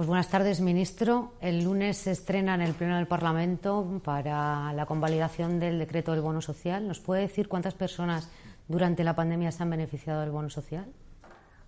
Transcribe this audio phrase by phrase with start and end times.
[0.00, 1.34] Pues buenas tardes, ministro.
[1.42, 6.22] El lunes se estrena en el Pleno del Parlamento para la convalidación del decreto del
[6.22, 6.88] bono social.
[6.88, 8.30] ¿Nos puede decir cuántas personas
[8.66, 10.90] durante la pandemia se han beneficiado del bono social?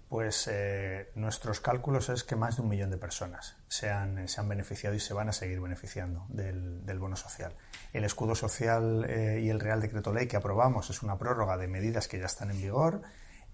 [0.09, 4.97] Pues eh, nuestros cálculos es que más de un millón de personas se han, beneficiado
[4.97, 7.53] y se van a seguir beneficiando del, bono social.
[7.93, 11.69] El escudo social eh, y el Real Decreto Ley que aprobamos es una prórroga de
[11.69, 13.03] medidas que ya están en vigor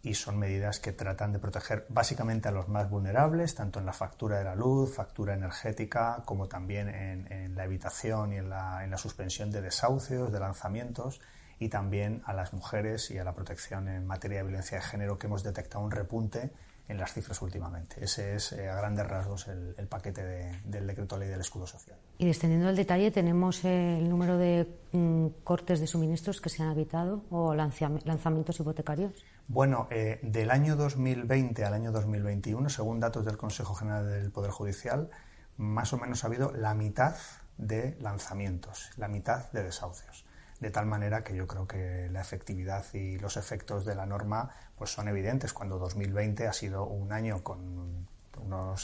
[0.02, 3.92] y son medidas que tratan de proteger básicamente a los más vulnerables, tanto en la
[3.92, 8.90] factura de la luz, factura energética, como también en, la evitación y en la, en
[8.90, 11.20] la suspensión de desahucios, de lanzamientos
[11.58, 15.18] y también a las mujeres y a la protección en materia de violencia de género
[15.18, 16.52] que hemos detectado un repunte
[16.88, 18.02] en las cifras últimamente.
[18.02, 20.22] Ese es, eh, a grandes rasgos, el, paquete
[20.64, 21.98] del decreto ley del escudo social.
[22.16, 26.70] Y descendiendo al detalle, tenemos el número de mm, cortes de suministros que se han
[26.70, 29.12] habitado o lanzamientos hipotecarios.
[29.48, 34.50] Bueno, eh, del año 2020 al año 2021, según datos del Consejo General del Poder
[34.50, 35.08] Judicial,
[35.56, 37.16] más o menos ha habido la mitad
[37.56, 40.26] de lanzamientos, la mitad de desahucios
[40.60, 44.50] de tal manera que yo creo que la efectividad y los efectos de la norma
[44.76, 48.08] pues son evidentes cuando 2020 ha sido un año con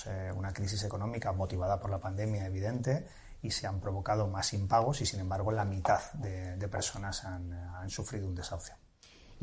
[0.06, 3.06] eh, una crisis económica motivada por la pandemia evidente
[3.42, 8.27] y se han provocado más impagos y sin embargo la mitad de, personas han, sufrido
[8.27, 8.75] un desahucio.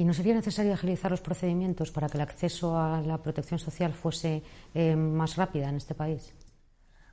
[0.01, 3.93] ¿Y no sería necesario agilizar los procedimientos para que el acceso a la protección social
[3.93, 4.41] fuese
[4.73, 6.33] eh, más rápida en este país?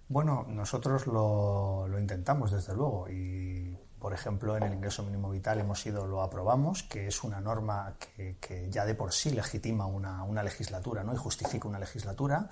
[0.09, 5.85] Bueno, nosotros lo, intentamos desde luego y por ejemplo, en el ingreso mínimo vital hemos
[5.85, 11.05] ido, lo aprobamos, que es una norma que, ya de por sí legitima una, legislatura
[11.05, 11.13] ¿no?
[11.13, 12.49] y justifica una legislatura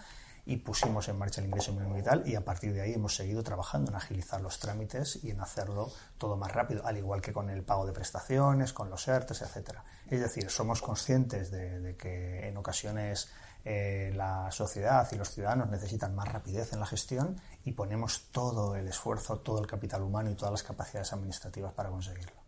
[0.46, 3.42] y pusimos en marcha el ingreso mínimo vital y a partir de ahí hemos seguido
[3.42, 7.50] trabajando en agilizar los trámites y en hacerlo todo más rápido, al igual que con
[7.50, 9.84] el pago de prestaciones, con los ERTES, etcétera.
[10.08, 13.28] Es decir, somos conscientes de que en ocasiones
[13.68, 18.76] eh, la sociedad y los ciudadanos necesitan más rapidez en la gestión y ponemos todo
[18.76, 22.45] el esfuerzo, todo el capital humano y todas las capacidades administrativas para conseguirlo.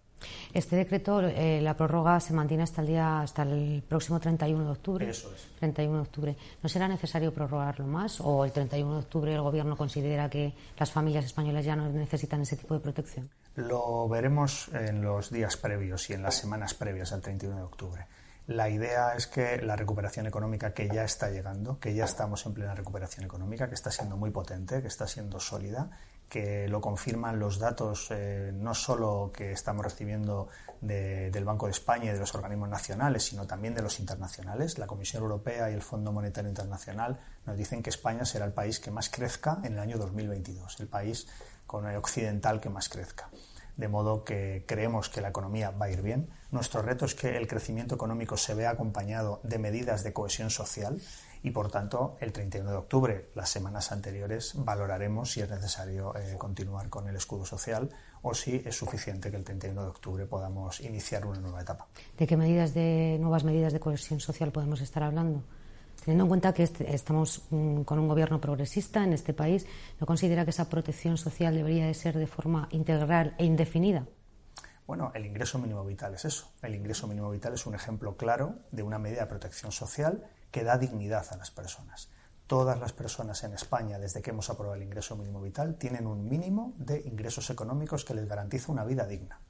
[0.52, 4.70] Este decreto, eh, la prórroga se mantiene hasta el día, hasta el próximo 31 de
[4.70, 5.08] octubre.
[5.08, 5.48] Eso es.
[5.58, 6.36] 31 de octubre.
[6.62, 10.90] ¿No será necesario prorrogarlo más o el 31 de octubre el Gobierno considera que las
[10.90, 13.28] familias españolas ya no necesitan ese tipo de protección?
[13.56, 18.06] Lo veremos en los días previos y en las semanas previas al 31 de octubre.
[18.48, 22.54] La idea es que la recuperación económica que ya está llegando, que ya estamos en
[22.54, 25.90] plena recuperación económica, que está siendo muy potente, que está siendo sólida,
[26.28, 30.48] que lo confirman los datos eh, no solo que estamos recibiendo
[30.80, 34.78] del Banco de España y de los organismos nacionales, sino también de los internacionales.
[34.78, 38.78] La Comisión Europea y el Fondo Monetario Internacional nos dicen que España será el país
[38.78, 41.26] que más crezca en el año 2022, el país
[41.66, 43.28] con el occidental que más crezca
[43.78, 46.28] de modo que creemos que la economía va a ir bien.
[46.50, 51.00] Nuestro reto es que el crecimiento económico se vea acompañado de medidas de cohesión social
[51.42, 56.36] y, por tanto, el 31 de octubre, las semanas anteriores, valoraremos si es necesario eh,
[56.38, 57.88] continuar con el escudo social
[58.22, 61.86] o si es suficiente que el 31 de octubre podamos iniciar una nueva etapa.
[62.16, 65.42] ¿De qué medidas de nuevas medidas de cohesión social podemos estar hablando?
[66.04, 69.66] Teniendo en cuenta que estamos mm, con un gobierno progresista en este país,
[70.00, 74.06] ¿no considera que esa protección social debería de ser de forma integral e indefinida?
[74.86, 76.50] Bueno, el ingreso mínimo vital es eso.
[76.62, 80.64] El ingreso mínimo vital es un ejemplo claro de una medida de protección social que
[80.64, 82.10] da dignidad a las personas.
[82.46, 86.28] Todas las personas en España, desde que hemos aprobado el ingreso mínimo vital, tienen un
[86.28, 89.40] mínimo de ingresos económicos que les garantiza una vida digna.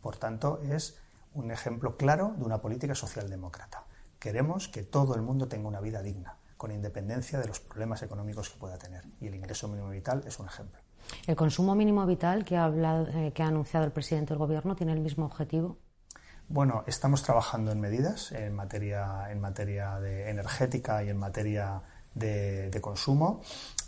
[0.00, 0.96] Por tanto, es
[1.34, 3.84] un ejemplo claro de una política socialdemócrata.
[4.18, 8.50] Queremos que todo el mundo tenga una vida digna, con independencia de los problemas económicos
[8.50, 9.04] que pueda tener.
[9.20, 10.80] Y el ingreso mínimo vital es un ejemplo.
[11.26, 14.76] ¿El consumo mínimo vital que ha, hablado, eh, que ha anunciado el presidente del Gobierno
[14.76, 15.76] tiene el mismo objetivo?
[16.48, 21.80] Bueno, estamos trabajando en medidas en materia, en materia de energética y en materia
[22.14, 23.40] de, consumo,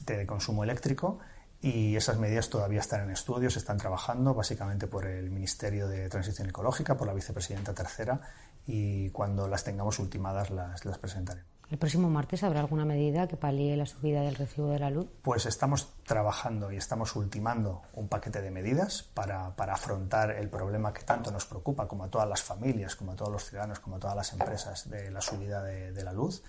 [0.06, 1.18] de, consumo eléctrico
[1.60, 6.08] y esas medidas todavía están en estudio, se están trabajando básicamente por el Ministerio de
[6.08, 8.20] Transición Ecológica, por la vicepresidenta tercera
[8.66, 11.55] y cuando las tengamos ultimadas las, las presentaremos.
[11.68, 15.08] ¿El próximo martes habrá alguna medida que palíe la subida del recibo de la luz?
[15.22, 21.02] Pues estamos trabajando y estamos ultimando un paquete de medidas para, afrontar el problema que
[21.02, 23.98] tanto nos preocupa, como a todas las familias, como a todos los ciudadanos, como a
[23.98, 26.44] todas las empresas, de la subida de, de la luz.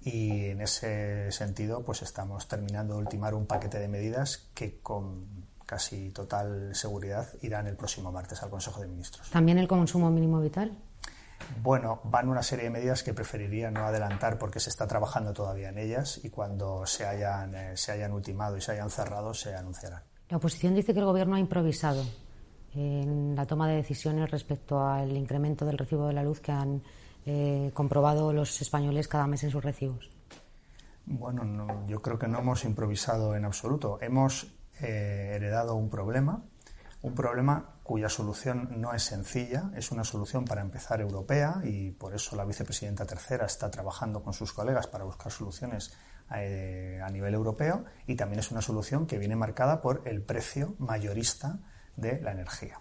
[0.00, 5.46] Y en ese sentido, pues estamos terminando de ultimar un paquete de medidas que con
[5.64, 9.30] casi total seguridad irán el próximo martes al Consejo de Ministros.
[9.30, 10.76] ¿También el consumo mínimo vital?
[11.62, 15.68] Bueno, van una serie de medidas que preferiría no adelantar porque se está trabajando todavía
[15.68, 19.54] en ellas y cuando se hayan, eh, se hayan ultimado y se hayan cerrado se
[19.54, 20.02] anunciarán.
[20.28, 22.04] La oposición dice que el Gobierno ha improvisado
[22.74, 26.82] en la toma de decisiones respecto al incremento del recibo de la luz que han
[27.24, 30.10] eh, comprobado los españoles cada mes en sus recibos.
[31.06, 33.98] Bueno, yo creo que no hemos improvisado en absoluto.
[34.00, 36.42] Hemos eh, heredado un problema,
[37.06, 42.12] un problema cuya solución no es sencilla, es una solución para empezar europea y por
[42.12, 45.92] eso la vicepresidenta tercera está trabajando con sus colegas para buscar soluciones
[46.34, 50.74] eh, a nivel europeo y también es una solución que viene marcada por el precio
[50.80, 51.60] mayorista
[51.94, 52.80] de la energía.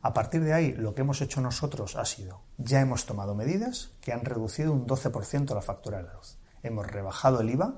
[0.00, 3.90] A partir de ahí, lo que hemos hecho nosotros ha sido, ya hemos tomado medidas
[4.00, 6.38] que han reducido un 12% la factura de la luz.
[6.62, 7.74] Hemos rebajado el IVA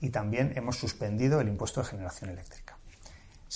[0.00, 2.73] y también hemos suspendido el impuesto de generación eléctrica.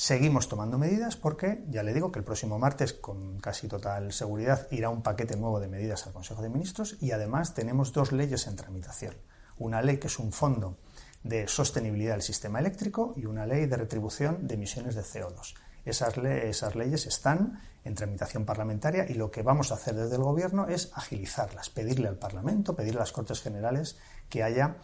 [0.01, 4.69] Seguimos tomando medidas porque, ya le digo que el próximo martes, con casi total seguridad,
[4.71, 8.47] irá un paquete nuevo de medidas al Consejo de Ministros y además tenemos dos leyes
[8.47, 9.17] en tramitación.
[9.57, 10.79] Una ley que es un fondo
[11.25, 15.55] de sostenibilidad del sistema eléctrico y una ley de retribución de emisiones de CO2.
[15.85, 20.23] Esas, esas, leyes están en tramitación parlamentaria y lo que vamos a hacer desde el
[20.23, 23.99] Gobierno es agilizarlas, pedirle al Parlamento, pedirle a las Cortes Generales
[24.29, 24.77] que haya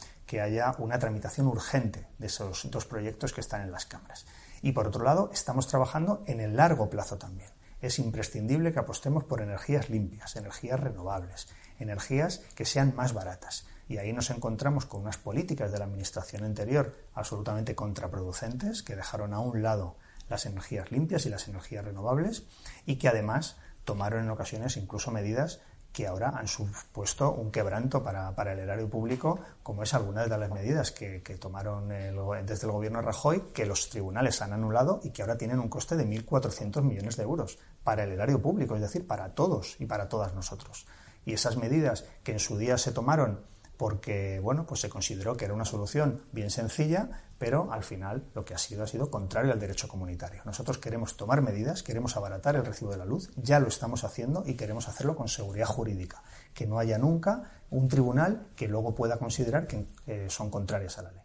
[0.78, 4.26] una tramitación urgente de esos dos proyectos que están en las cámaras.
[4.64, 7.50] Y por otro lado, estamos trabajando en el largo plazo también.
[7.82, 13.66] Es imprescindible que apostemos por energías limpias, energías renovables, energías que sean más baratas.
[13.90, 19.34] Y ahí nos encontramos con unas políticas de la Administración anterior absolutamente contraproducentes que dejaron
[19.34, 19.98] a un lado
[20.30, 22.44] las energías limpias y las energías renovables
[22.86, 25.60] y que además tomaron en ocasiones incluso medidas
[25.94, 30.50] que ahora han supuesto un quebranto para, el erario público, como es algunas de las
[30.50, 35.22] medidas que, tomaron desde el gobierno de Rajoy, que los tribunales han anulado y que
[35.22, 39.06] ahora tienen un coste de 1.400 millones de euros para el erario público, es decir,
[39.06, 40.84] para todos y para todas nosotros.
[41.24, 43.44] Y esas medidas que en su día se tomaron
[43.76, 48.44] porque bueno, pues se consideró que era una solución bien sencilla, pero al final lo
[48.44, 50.42] que ha sido ha sido contrario al derecho comunitario.
[50.44, 54.44] Nosotros queremos tomar medidas, queremos abaratar el recibo de la luz, ya lo estamos haciendo
[54.46, 56.22] y queremos hacerlo con seguridad jurídica,
[56.52, 61.02] que no haya nunca un tribunal que luego pueda considerar que eh, son contrarias a
[61.02, 61.20] la ley.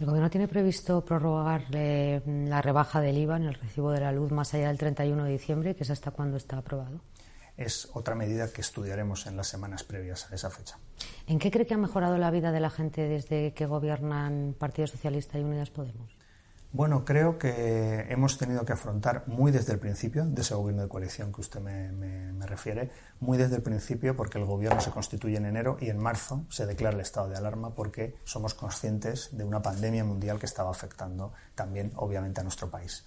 [0.00, 4.32] ¿El Gobierno tiene previsto prorrogar la rebaja del IVA en el recibo de la luz
[4.32, 7.00] más allá del 31 de diciembre, que es hasta cuando está aprobado?
[7.56, 10.78] Es otra medida que estudiaremos en las semanas previas a esa fecha.
[11.26, 14.86] ¿En qué cree que ha mejorado la vida de la gente desde que gobiernan Partido
[14.86, 16.16] Socialista y Unidas Podemos?
[16.74, 20.88] Bueno, creo que hemos tenido que afrontar muy desde el principio de ese gobierno de
[20.88, 22.90] coalición que usted me, refiere,
[23.20, 26.64] muy desde el principio porque el gobierno se constituye en enero y en marzo se
[26.64, 31.34] declara el estado de alarma porque somos conscientes de una pandemia mundial que estaba afectando
[31.54, 33.04] también, obviamente, a nuestro país.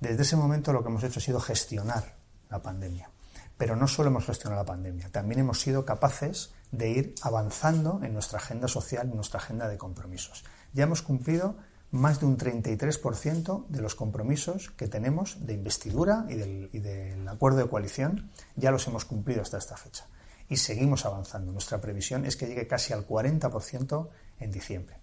[0.00, 2.16] Desde ese momento lo que hemos hecho ha sido gestionar
[2.48, 3.11] la pandemia.
[3.56, 8.14] Pero no solo hemos gestionado la pandemia, también hemos sido capaces de ir avanzando en
[8.14, 10.44] nuestra agenda social, en nuestra agenda de compromisos.
[10.72, 11.56] Ya hemos cumplido
[11.92, 17.28] más de un 33% de los compromisos que tenemos de investidura y del, y del,
[17.28, 20.06] acuerdo de coalición, ya los hemos cumplido hasta esta fecha.
[20.48, 21.52] Y seguimos avanzando.
[21.52, 24.08] Nuestra previsión es que llegue casi al 40%
[24.40, 24.96] en diciembre.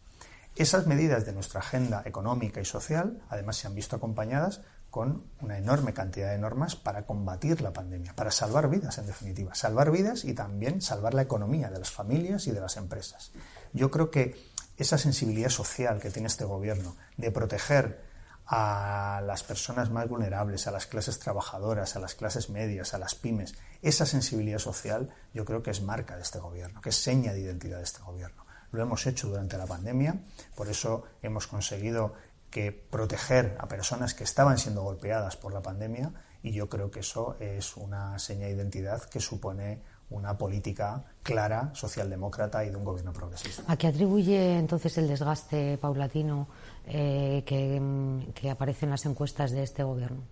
[0.56, 5.58] Esas medidas de nuestra agenda económica y social, además, se han visto acompañadas con una
[5.58, 9.54] enorme cantidad de normas para combatir la pandemia, para salvar vidas, en definitiva.
[9.54, 13.32] Salvar vidas y también salvar la economía de las familias y de las empresas.
[13.74, 14.36] Yo creo que
[14.78, 18.10] esa sensibilidad social que tiene este gobierno de proteger
[18.52, 23.14] a las personas más vulnerables, a las clases trabajadoras, a las clases medias, a las
[23.14, 23.54] pymes,
[23.84, 27.42] esa sensibilidad social yo creo que es marca de este gobierno, que es seña de
[27.42, 28.46] identidad de este gobierno.
[28.72, 30.16] Lo hemos hecho durante la pandemia,
[30.56, 32.14] por eso hemos conseguido
[32.50, 37.02] que proteger a personas que estaban siendo golpeadas por la pandemia y yo creo que
[37.02, 42.84] eso es una seña de identidad que supone una política clara, socialdemócrata y de un
[42.84, 43.64] gobierno progresista.
[43.68, 46.48] ¿A qué atribuye entonces el desgaste paulatino
[46.88, 50.24] eh, que, aparece en las encuestas de este gobierno?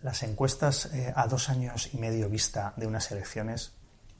[0.00, 3.72] Las encuestas eh, a dos años y medio vista de unas elecciones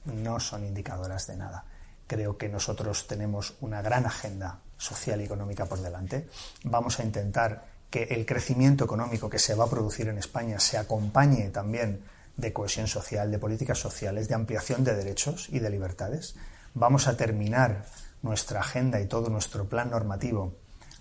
[0.05, 1.65] no son indicadoras de nada.
[2.05, 6.27] Creo que nosotros tenemos una gran agenda social y económica por delante.
[6.63, 10.77] Vamos a intentar que el crecimiento económico que se va a producir en España se
[10.77, 12.03] acompañe también
[12.35, 16.35] de cohesión social, de políticas sociales, de ampliación de derechos y de libertades.
[16.73, 17.85] Vamos a terminar
[18.23, 20.55] nuestra agenda y todo nuestro plan normativo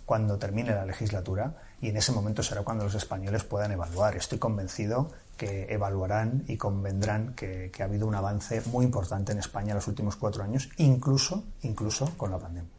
[0.05, 4.15] cuando termine la legislatura y en ese momento será cuando los españoles puedan evaluar.
[4.17, 9.71] Estoy convencido que evaluarán y convendrán que, ha habido un avance muy importante en España
[9.71, 12.71] en los últimos cuatro años, incluso, incluso con la pandemia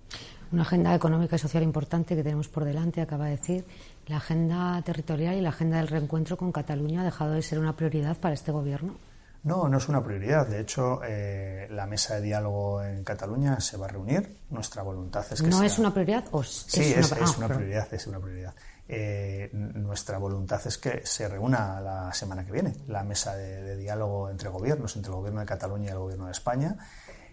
[0.54, 3.66] una agenda económica y social importante que tenemos por delante, acaba de decir.
[4.08, 7.76] La agenda territorial y la agenda del reencuentro con Cataluña ha dejado de ser una
[7.76, 8.96] prioridad para este gobierno.
[9.44, 10.48] No, no es una prioridad.
[10.48, 14.38] De hecho, eh, la mesa de diálogo en Cataluña se va a reunir.
[14.52, 17.94] Nuestra voluntad es que ¿No es una prioridad o sí, es, una, es una prioridad,
[17.94, 18.54] es una prioridad.
[18.88, 24.30] Eh, nuestra voluntad es que se reúna la semana que viene la mesa de, diálogo
[24.30, 26.78] entre gobiernos, entre el gobierno de Cataluña y el gobierno de España.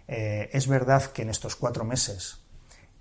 [0.07, 2.41] Eh, es verdad que en estos cuatro meses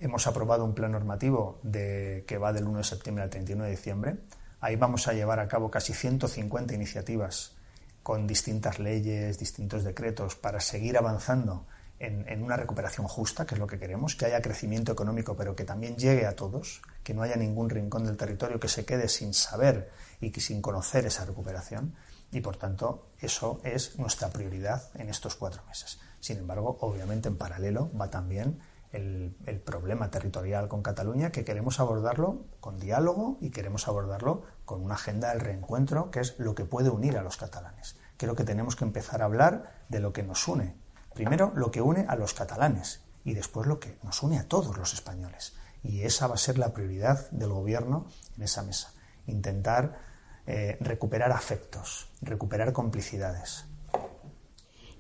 [0.03, 4.17] Hemos aprobado un plan normativo que va del 1 de septiembre al 31 de diciembre.
[4.61, 7.55] Ahí vamos a llevar a cabo casi 150 iniciativas
[8.03, 11.67] con distintas leyes, distintos decretos, para seguir avanzando
[11.99, 15.65] en, una recuperación justa, que es lo que queremos, que haya crecimiento económico, pero que
[15.65, 19.35] también llegue a todos, que no haya ningún rincón del territorio que se quede sin
[19.35, 19.91] saber
[20.23, 21.95] y sin conocer esa recuperación.
[22.33, 26.01] Y por tanto, eso es nuestra prioridad en estos cuatro meses.
[26.21, 28.61] Sin embargo, obviamente en paralelo va también
[28.93, 34.95] el, problema territorial con Cataluña, que queremos abordarlo con diálogo y queremos abordarlo con una
[34.95, 37.97] agenda del reencuentro, que es lo que puede unir a los catalanes.
[38.17, 40.75] Creo que tenemos que empezar a hablar de lo que nos une
[41.15, 44.77] Primero lo que une a los catalanes y después lo que nos une a todos
[44.77, 45.55] los españoles.
[45.83, 48.07] Y esa va a ser la prioridad del Gobierno
[48.37, 48.93] en esa mesa.
[49.27, 49.99] Intentar
[50.47, 53.67] eh, recuperar afectos, recuperar complicidades.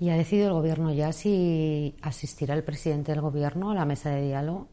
[0.00, 4.08] ¿Y ha decidido el Gobierno ya si asistirá el presidente del Gobierno a la mesa
[4.08, 4.70] de diálogo?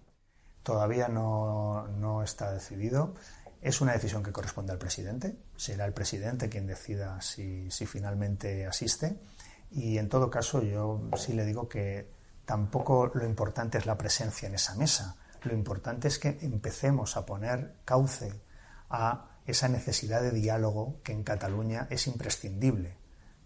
[0.64, 3.14] Todavía no, no está decidido.
[3.62, 5.38] Es una decisión que corresponde al presidente.
[5.58, 9.20] Será el presidente quien decida si, si finalmente asiste.
[9.70, 12.10] Y en todo caso, yo sí le digo que
[12.46, 15.18] tampoco lo importante es la presencia en esa mesa.
[15.44, 18.32] Lo importante es que empecemos a poner cauce
[18.90, 22.96] a esa necesidad de diálogo que en Cataluña es imprescindible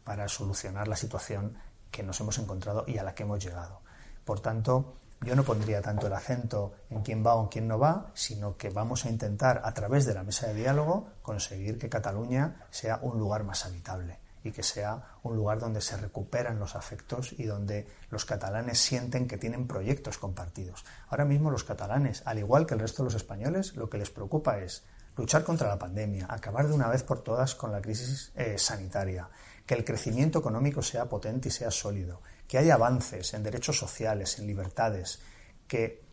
[0.03, 1.57] para solucionar la situación
[1.91, 3.81] que nos hemos encontrado y a la que hemos llegado.
[4.25, 7.77] Por tanto, yo no pondría tanto el acento en quién va o en quién no
[7.77, 11.89] va, sino que vamos a intentar, a través de la mesa de diálogo, conseguir que
[11.89, 16.75] Cataluña sea un lugar más habitable y que sea un lugar donde se recuperan los
[16.75, 20.83] afectos y donde los catalanes sienten que tienen proyectos compartidos.
[21.09, 24.09] Ahora mismo los catalanes, al igual que el resto de los españoles, lo que les
[24.09, 24.83] preocupa es
[25.15, 29.29] luchar contra la pandemia, acabar de una vez por todas con la crisis eh, sanitaria,
[29.71, 34.37] que el crecimiento económico sea potente y sea sólido, que haya avances en derechos sociales,
[34.37, 35.19] en libertades,
[35.65, 36.03] que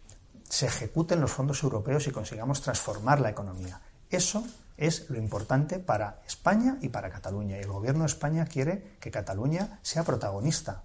[0.48, 3.80] se ejecuten los fondos europeos y consigamos transformar la economía.
[4.08, 4.46] Eso
[4.76, 7.56] es lo importante para España y para Cataluña.
[7.56, 10.84] Y el gobierno de España quiere que Cataluña sea protagonista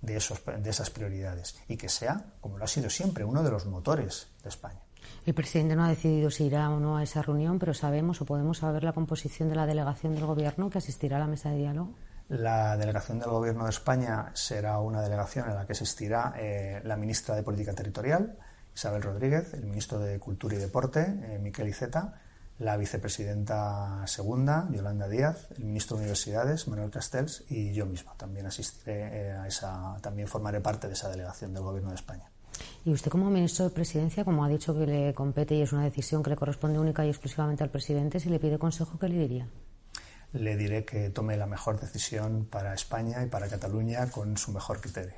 [0.00, 3.50] de, esos, de esas prioridades y que sea, como lo ha sido siempre, uno de
[3.50, 4.80] los motores de España.
[5.26, 8.24] El presidente no ha decidido si irá o no a esa reunión, pero sabemos o
[8.24, 11.58] podemos saber la composición de la delegación del gobierno que asistirá a la mesa de
[11.58, 11.92] diálogo.
[12.28, 16.96] La delegación del Gobierno de España será una delegación en la que asistirá eh, la
[16.96, 18.38] ministra de Política Territorial,
[18.74, 22.20] Isabel Rodríguez, el ministro de Cultura y Deporte, eh, Miquel Iceta,
[22.58, 28.12] la vicepresidenta segunda, Yolanda Díaz, el ministro de Universidades, Manuel Castells, y yo mismo.
[28.16, 32.30] También asistiré eh, a esa, también formaré parte de esa delegación del Gobierno de España.
[32.86, 35.84] Y usted como ministro de Presidencia, como ha dicho que le compete y es una
[35.84, 39.18] decisión que le corresponde única y exclusivamente al presidente, si le pide consejo, ¿qué le
[39.18, 39.48] diría?
[40.34, 44.80] Le diré que tome la mejor decisión para España y para Cataluña con su mejor
[44.80, 45.14] criterio.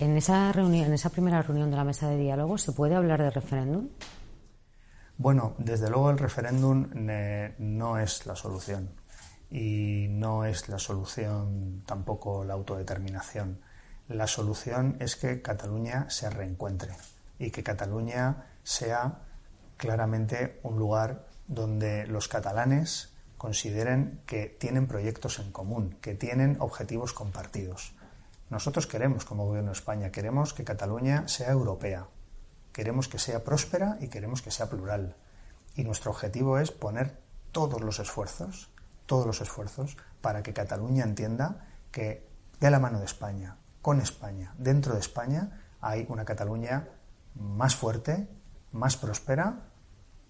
[0.00, 3.22] En esa reunión, en esa primera reunión de la mesa de diálogo, ¿se puede hablar
[3.22, 3.88] de referéndum?
[5.16, 8.90] Bueno, desde luego el referéndum eh, no es la solución
[9.50, 13.60] y no es la solución tampoco la autodeterminación.
[14.08, 16.96] La solución es que Cataluña se reencuentre
[17.38, 19.20] y que Cataluña sea
[19.76, 23.13] claramente un lugar donde los catalanes
[23.44, 27.92] consideren que tienen proyectos en común, que tienen objetivos compartidos.
[28.48, 32.08] Nosotros queremos, como Gobierno de España, queremos que Cataluña sea europea,
[32.72, 35.14] queremos que sea próspera y queremos que sea plural.
[35.76, 37.18] Y nuestro objetivo es poner
[37.52, 38.70] todos los esfuerzos,
[39.04, 42.26] todos los esfuerzos, para que Cataluña entienda que
[42.60, 46.88] de la mano de España, con España, dentro de España, hay una Cataluña
[47.34, 48.26] más fuerte,
[48.72, 49.68] más próspera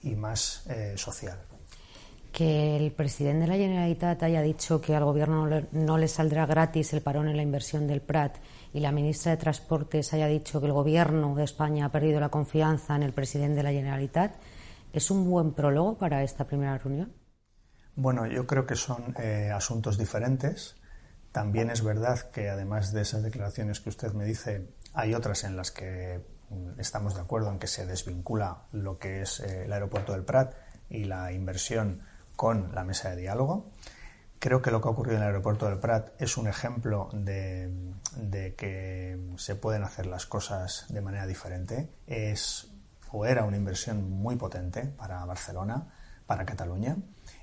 [0.03, 1.54] y más eh, social.
[2.35, 6.93] Que el presidente de la Generalitat haya dicho que al gobierno no le saldrá gratis
[6.93, 8.39] el parón en la inversión del Prat
[8.73, 12.31] y la ministra de Transportes haya dicho que el Gobierno de España ha perdido la
[12.31, 14.35] confianza en el presidente de la Generalitat,
[14.93, 17.13] ¿es un buen prólogo para esta primera reunión?
[17.95, 20.75] Bueno, yo creo que son eh, asuntos diferentes.
[21.31, 25.57] También es verdad que además de esas declaraciones que usted me dice, hay otras en
[25.57, 29.73] las que mm, estamos de acuerdo en que se desvincula lo que es eh, el
[29.73, 30.55] aeropuerto del Prat
[30.91, 32.03] y la inversión
[32.37, 33.71] con la mesa de diálogo.
[34.39, 37.95] Creo que lo que ha ocurrido en el aeropuerto del Prat es un ejemplo de,
[38.59, 41.89] que se pueden hacer las cosas de manera diferente.
[42.07, 42.71] Es
[43.11, 45.95] o era una inversión muy potente para Barcelona,
[46.27, 46.97] para Cataluña,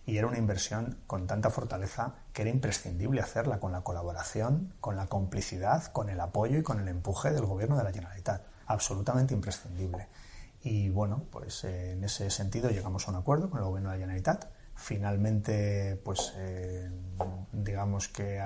[0.05, 4.95] y era una inversión con tanta fortaleza que era imprescindible hacerla con la colaboración, con
[4.95, 8.43] la complicidad, con el apoyo y con el empuje del gobierno de la Generalitat.
[8.67, 10.07] Absolutamente imprescindible.
[10.61, 13.95] Y bueno, pues eh, en ese sentido llegamos a un acuerdo con el gobierno de
[13.95, 16.89] la Generalitat finalmente pues eh,
[17.51, 18.39] digamos que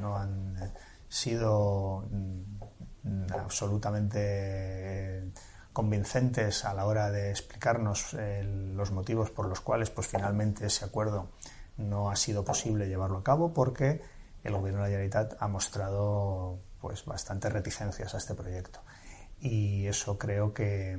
[0.00, 0.72] no han
[1.08, 5.30] sido mm, absolutamente
[5.72, 10.84] convincentes a la hora de explicarnos eh, los motivos por los cuales pues finalmente ese
[10.84, 11.30] acuerdo
[11.76, 14.02] no ha sido posible llevarlo a cabo porque
[14.44, 18.80] el gobierno de la Generalitat ha mostrado pues bastantes reticencias a este proyecto.
[19.40, 20.98] Y eso creo que,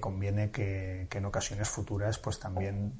[0.00, 2.92] conviene que, en ocasiones futuras pues también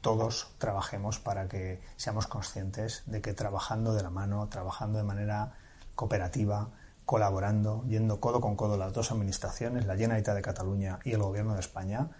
[0.00, 5.52] todos trabajemos para que seamos conscientes de que trabajando de la mano, trabajando de manera
[5.94, 6.70] cooperativa,
[7.06, 11.54] colaborando, yendo codo con codo las dos administraciones, la Generalitat de Cataluña y el Gobierno
[11.54, 12.10] de España,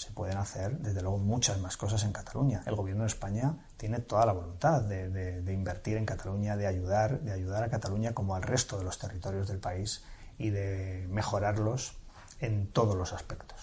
[0.00, 2.62] se pueden hacer, desde luego, muchas más cosas en Cataluña.
[2.64, 7.32] El Gobierno de España tiene toda la voluntad de, invertir en Cataluña, de ayudar, de
[7.32, 10.02] ayudar a Cataluña como al resto de los territorios del país
[10.38, 11.98] y de mejorarlos
[12.38, 13.59] en todos los aspectos.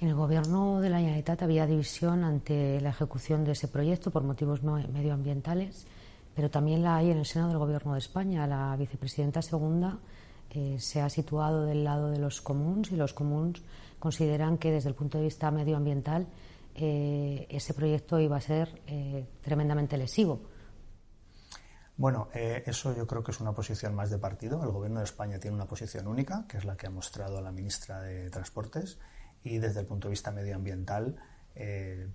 [0.00, 4.22] En el Gobierno de la Generalitat había división ante la ejecución de ese proyecto por
[4.22, 5.86] motivos medioambientales
[6.36, 8.46] pero también la hay en el seno del Gobierno de España.
[8.46, 9.98] La vicepresidenta segunda
[10.50, 13.62] eh, se ha situado del lado de los comuns y los comuns
[13.98, 16.26] consideran que desde el punto de vista medioambiental
[16.74, 20.42] eh, ese proyecto iba a ser eh, tremendamente lesivo.
[21.96, 24.62] Bueno, eso yo creo que es una posición más de partido.
[24.62, 27.50] El Gobierno de España tiene una posición única, que es la que ha mostrado la
[27.50, 28.98] ministra de Transportes,
[29.46, 31.16] y desde el punto de vista medioambiental,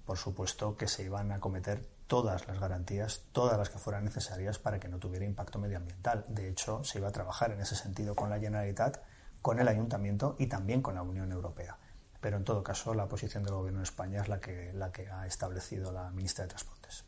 [0.05, 4.59] por supuesto que se iban a cometer todas las garantías, todas las que fueran necesarias
[4.59, 6.25] para que no tuviera impacto medioambiental.
[6.27, 8.97] De hecho, se iba a trabajar en ese sentido con la Generalitat,
[9.41, 11.77] con el Ayuntamiento y también con la Unión Europea.
[12.19, 15.09] Pero en todo caso, la posición del Gobierno de España es la que, la que
[15.09, 17.05] ha establecido la ministra de Transportes.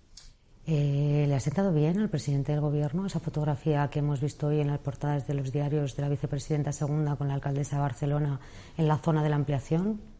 [0.65, 4.62] Eh, ¿Le ha sentado bien al presidente del Gobierno esa fotografía que hemos visto hoy
[4.62, 8.39] en las portadas de los diarios de la vicepresidenta segunda con la alcaldesa de Barcelona
[8.77, 10.12] en la zona de la ampliación?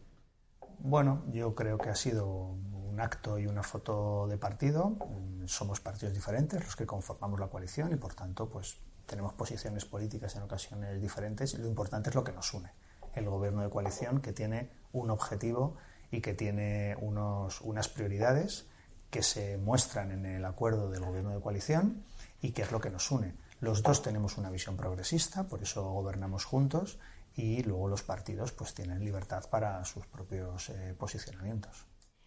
[0.86, 4.90] Bueno, yo creo que ha sido un acto y una foto de partido.
[4.90, 8.76] Mm, somos partidos diferentes los que conformamos la coalición y, por tanto, pues
[9.06, 12.70] tenemos posiciones políticas en ocasiones diferentes lo importante es lo que nos une.
[13.14, 15.78] El gobierno de coalición que tiene un objetivo
[16.10, 18.66] y que tiene unos, unas prioridades
[19.08, 22.04] que se muestran en el acuerdo del gobierno de coalición
[22.42, 23.32] y que es lo que nos une.
[23.58, 26.98] Los dos tenemos una visión progresista, por eso gobernamos juntos
[27.36, 31.86] y luego los partidos pues tienen libertad para sus propios eh, posicionamientos.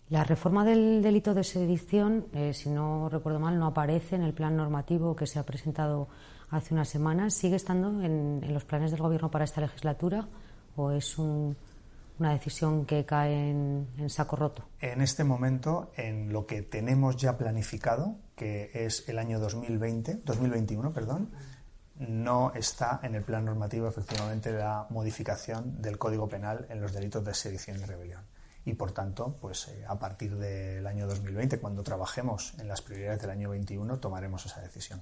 [0.10, 4.34] La reforma del delito de sedición, eh, si no recuerdo mal, no aparece en el
[4.34, 6.08] plan normativo que se ha presentado
[6.50, 7.34] hace unas semanas.
[7.34, 10.26] ¿Sigue estando en, los planes del Gobierno para esta legislatura
[10.78, 14.63] o es una decisión que cae en, saco roto?
[14.80, 20.93] En este momento, en lo que tenemos ya planificado, que es el año 2020, 2021,
[20.93, 21.32] perdón,
[22.00, 27.24] no está en el plan normativo efectivamente la modificación del Código Penal en los delitos
[27.24, 28.22] de sedición y rebelión
[28.68, 33.22] y por tanto, pues eh, a partir del año 2020, cuando trabajemos en las prioridades
[33.22, 35.02] del año 21, tomaremos esa decisión.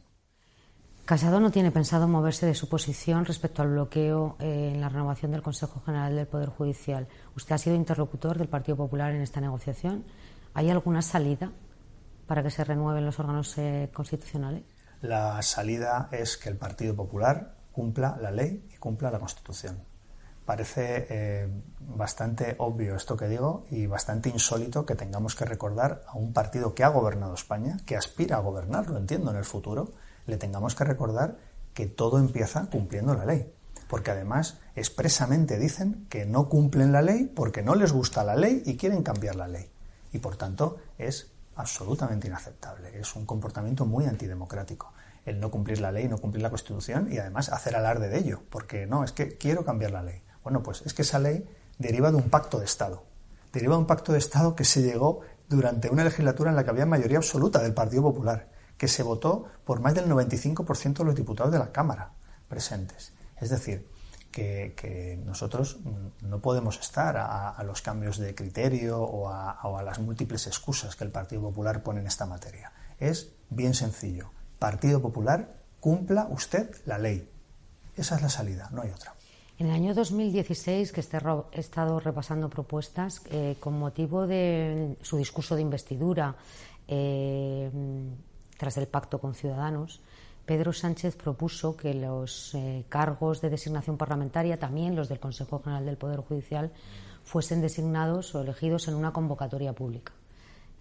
[1.04, 5.32] Casado no tiene pensado moverse de su posición respecto al bloqueo eh, en la renovación
[5.32, 7.08] del Consejo General del Poder Judicial.
[7.36, 10.06] Usted ha sido interlocutor del Partido Popular en esta negociación.
[10.54, 11.52] ¿Hay alguna salida
[12.28, 14.62] para que se renueven los órganos eh, constitucionales?
[15.06, 19.84] La salida es que el Partido Popular cumpla la ley y cumpla la Constitución.
[20.46, 21.48] Parece eh,
[21.80, 26.74] bastante obvio esto que digo y bastante insólito que tengamos que recordar a un partido
[26.74, 29.92] que ha gobernado España, que aspira a gobernar, lo entiendo, en el futuro,
[30.26, 31.38] le tengamos que recordar
[31.76, 33.54] que todo empieza cumpliendo la ley.
[33.88, 38.64] Porque además expresamente dicen que no cumplen la ley porque no les gusta la ley
[38.66, 39.70] y quieren cambiar la ley.
[40.14, 43.00] Y por tanto es absolutamente inaceptable.
[43.00, 44.95] Es un comportamiento muy antidemocrático
[45.26, 48.44] el no cumplir la ley, no cumplir la Constitución y además hacer alarde de ello.
[48.50, 50.22] Porque no, es que quiero cambiar la ley.
[50.44, 51.46] Bueno, pues es que esa ley
[51.80, 53.04] deriva de un pacto de Estado.
[53.52, 56.70] Deriva de un pacto de Estado que se llegó durante una legislatura en la que
[56.70, 61.16] había mayoría absoluta del Partido Popular, que se votó por más del 95% de los
[61.16, 62.12] diputados de la Cámara
[62.48, 63.14] presentes.
[63.40, 63.88] Es decir,
[64.32, 65.80] que, nosotros
[66.22, 71.12] no podemos estar a, los cambios de criterio o a las múltiples excusas que el
[71.12, 72.72] Partido Popular pone en esta materia.
[73.00, 74.35] Es bien sencillo.
[74.60, 77.30] Partido Popular, cumpla usted la ley.
[77.96, 79.14] Esa es la salida, no hay otra.
[79.58, 85.56] En el año 2016, que he estado repasando propuestas, eh, con motivo de su discurso
[85.56, 86.36] de investidura
[86.88, 87.70] eh,
[88.58, 90.02] tras el pacto con Ciudadanos,
[90.46, 95.86] Pedro Sánchez propuso que los eh, cargos de designación parlamentaria, también los del Consejo General
[95.86, 96.72] del Poder Judicial,
[97.24, 100.14] fuesen designados o elegidos en una convocatoria pública.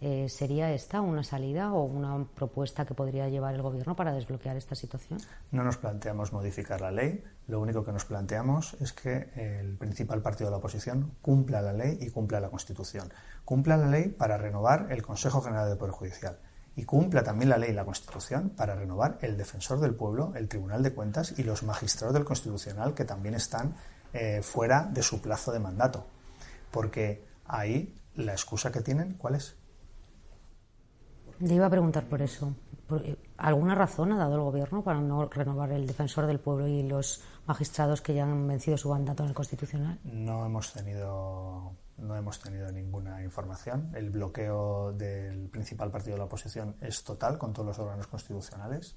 [0.00, 4.56] Eh, ¿Sería esta una salida o una propuesta que podría llevar el Gobierno para desbloquear
[4.56, 5.20] esta situación?
[5.50, 7.24] No nos planteamos modificar la ley.
[7.46, 11.72] Lo único que nos planteamos es que el principal partido de la oposición cumpla la
[11.72, 13.12] ley y cumpla la Constitución.
[13.44, 16.38] Cumpla la ley para renovar el Consejo General del Poder Judicial
[16.76, 20.48] y cumpla también la ley y la Constitución para renovar el Defensor del Pueblo, el
[20.48, 23.74] Tribunal de Cuentas y los magistrados del Constitucional que también están
[24.12, 26.06] eh, fuera de su plazo de mandato.
[26.70, 29.56] Porque ahí la excusa que tienen, ¿cuál es?
[31.40, 32.54] Le iba a preguntar por eso.
[33.38, 37.22] ¿Alguna razón ha dado el Gobierno para no renovar el defensor del pueblo y los
[37.46, 39.98] magistrados que ya han vencido su mandato en el Constitucional?
[40.04, 43.90] No hemos tenido, no hemos tenido ninguna información.
[43.94, 48.96] El bloqueo del principal partido de la oposición es total con todos los órganos constitucionales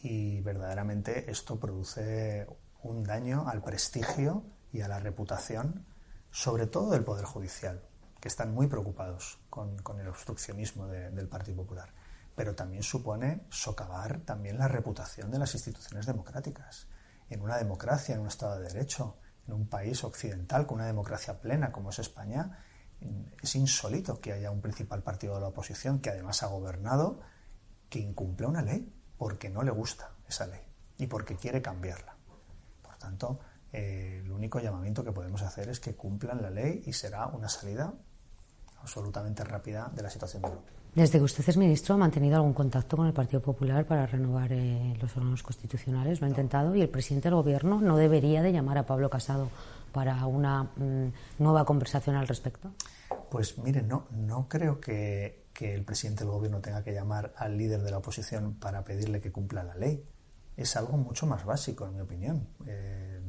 [0.00, 2.46] y verdaderamente esto produce
[2.82, 5.84] un daño al prestigio y a la reputación,
[6.30, 7.82] sobre todo del Poder Judicial,
[8.20, 11.92] que están muy preocupados con, el obstruccionismo del Partido Popular.
[12.34, 16.86] Pero también supone socavar también la reputación de las instituciones democráticas.
[17.28, 21.40] En una democracia, en un Estado de Derecho, en un país occidental con una democracia
[21.40, 22.64] plena como es España,
[23.42, 27.20] es insólito que haya un principal partido de la oposición que además ha gobernado
[27.88, 30.60] que incumple una ley porque no le gusta esa ley
[30.98, 32.16] y porque quiere cambiarla.
[32.82, 33.40] Por tanto,
[33.72, 37.48] eh, el único llamamiento que podemos hacer es que cumplan la ley y será una
[37.48, 37.94] salida
[38.80, 40.70] absolutamente rápida de la situación de Europa.
[40.94, 44.52] Desde que usted es ministro, ¿ha mantenido algún contacto con el Partido Popular para renovar
[44.52, 46.20] eh, los órganos constitucionales?
[46.20, 46.74] ¿Lo ha intentado?
[46.74, 49.48] ¿Y el presidente del Gobierno no debería de llamar a Pablo Casado
[49.92, 52.72] para una mm, nueva conversación al respecto?
[53.30, 57.82] Pues mire, no, no creo que, el presidente del Gobierno tenga que llamar al líder
[57.82, 60.04] de la oposición para pedirle que cumpla la ley.
[60.56, 62.48] Es algo mucho más básico, en mi opinión.
[62.66, 63.20] Eh,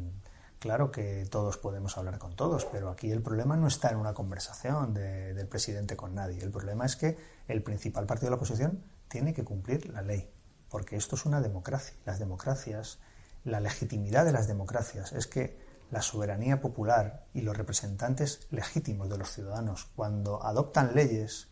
[0.60, 4.13] Claro que todos podemos hablar con todos, pero aquí el problema no está en una
[4.13, 6.43] conversación del presidente con nadie.
[6.43, 7.17] El problema es que
[7.48, 10.30] el principal partido de la oposición tiene que cumplir la ley,
[10.69, 11.95] porque esto es una democracia.
[12.06, 13.00] Las democracias,
[13.45, 15.58] la legitimidad de las democracias es que
[15.91, 21.48] la soberanía popular y los representantes legítimos de los ciudadanos, cuando adoptan leyes,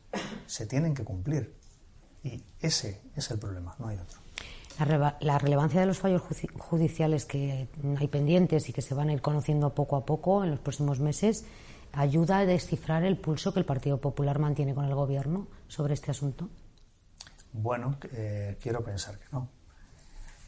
[0.47, 1.55] se tienen que cumplir.
[2.23, 4.19] Y ese es el problema, no hay otro
[4.85, 6.21] la, relevancia de los fallos
[6.57, 10.51] judiciales que hay pendientes y que se van a ir conociendo poco a poco en
[10.51, 11.45] los próximos meses
[11.93, 16.11] ayuda a descifrar el pulso que el Partido Popular mantiene con el Gobierno sobre este
[16.11, 16.49] asunto?
[17.53, 19.49] Bueno, eh, quiero pensar que no.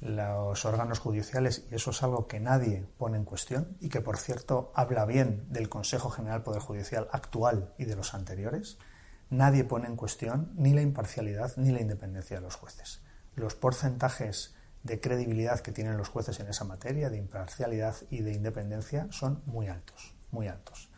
[0.01, 4.17] Los órganos judiciales, y eso es algo que nadie pone en cuestión y que, por
[4.17, 8.77] cierto, habla bien del Consejo General Poder Judicial actual y de los anteriores,
[9.29, 13.01] nadie pone en cuestión ni la imparcialidad ni la independencia de los jueces
[13.39, 18.33] los porcentajes de credibilidad que tienen los jueces en esa materia, de imparcialidad y de
[18.33, 20.89] independencia, son muy altos, muy altos.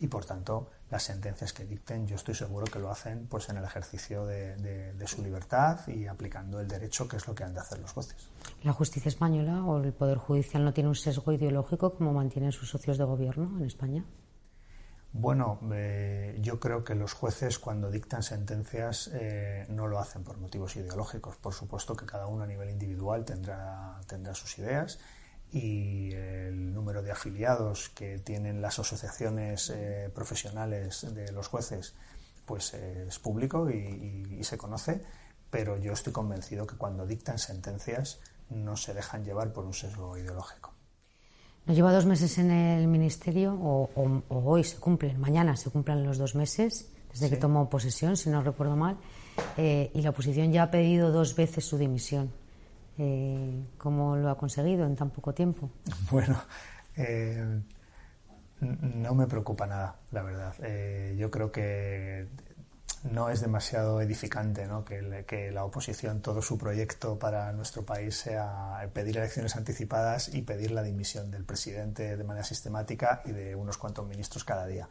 [0.00, 3.56] Y por tanto, las sentencias que dicten, yo estoy seguro que lo hacen pues en
[3.56, 7.60] el ejercicio de, su libertad y aplicando el derecho, que es lo que han de
[7.60, 8.28] hacer los jueces.
[8.62, 12.70] ¿La justicia española o el Poder Judicial no tiene un sesgo ideológico como mantienen sus
[12.70, 14.04] socios de gobierno en España?
[15.16, 20.38] Bueno, eh, yo creo que los jueces cuando dictan sentencias eh, no lo hacen por
[20.38, 21.36] motivos ideológicos.
[21.36, 24.00] Por supuesto que cada uno a nivel individual tendrá,
[24.34, 24.98] sus ideas
[25.52, 31.94] y el número de afiliados que tienen las asociaciones eh, profesionales de los jueces
[32.44, 35.00] pues es público y se conoce,
[35.48, 38.18] pero yo estoy convencido que cuando dictan sentencias
[38.50, 40.73] no se dejan llevar por un sesgo ideológico.
[41.66, 43.88] Nos lleva dos meses en el ministerio, o,
[44.28, 48.42] hoy se cumplen, mañana se cumplen los dos meses desde que tomó posesión, si no
[48.42, 48.98] recuerdo mal,
[49.56, 52.30] eh, y la oposición ya ha pedido dos veces su dimisión.
[52.98, 55.70] Eh, ¿Cómo lo ha conseguido en tan poco tiempo?
[56.10, 56.36] Bueno,
[56.96, 57.62] eh,
[58.60, 60.54] no me preocupa nada, la verdad.
[61.16, 62.26] yo creo que
[63.04, 64.84] no es demasiado edificante ¿no?
[64.84, 70.70] que, la oposición, todo su proyecto para nuestro país sea pedir elecciones anticipadas y pedir
[70.70, 74.88] la dimisión del presidente de manera sistemática y de unos cuantos ministros cada día.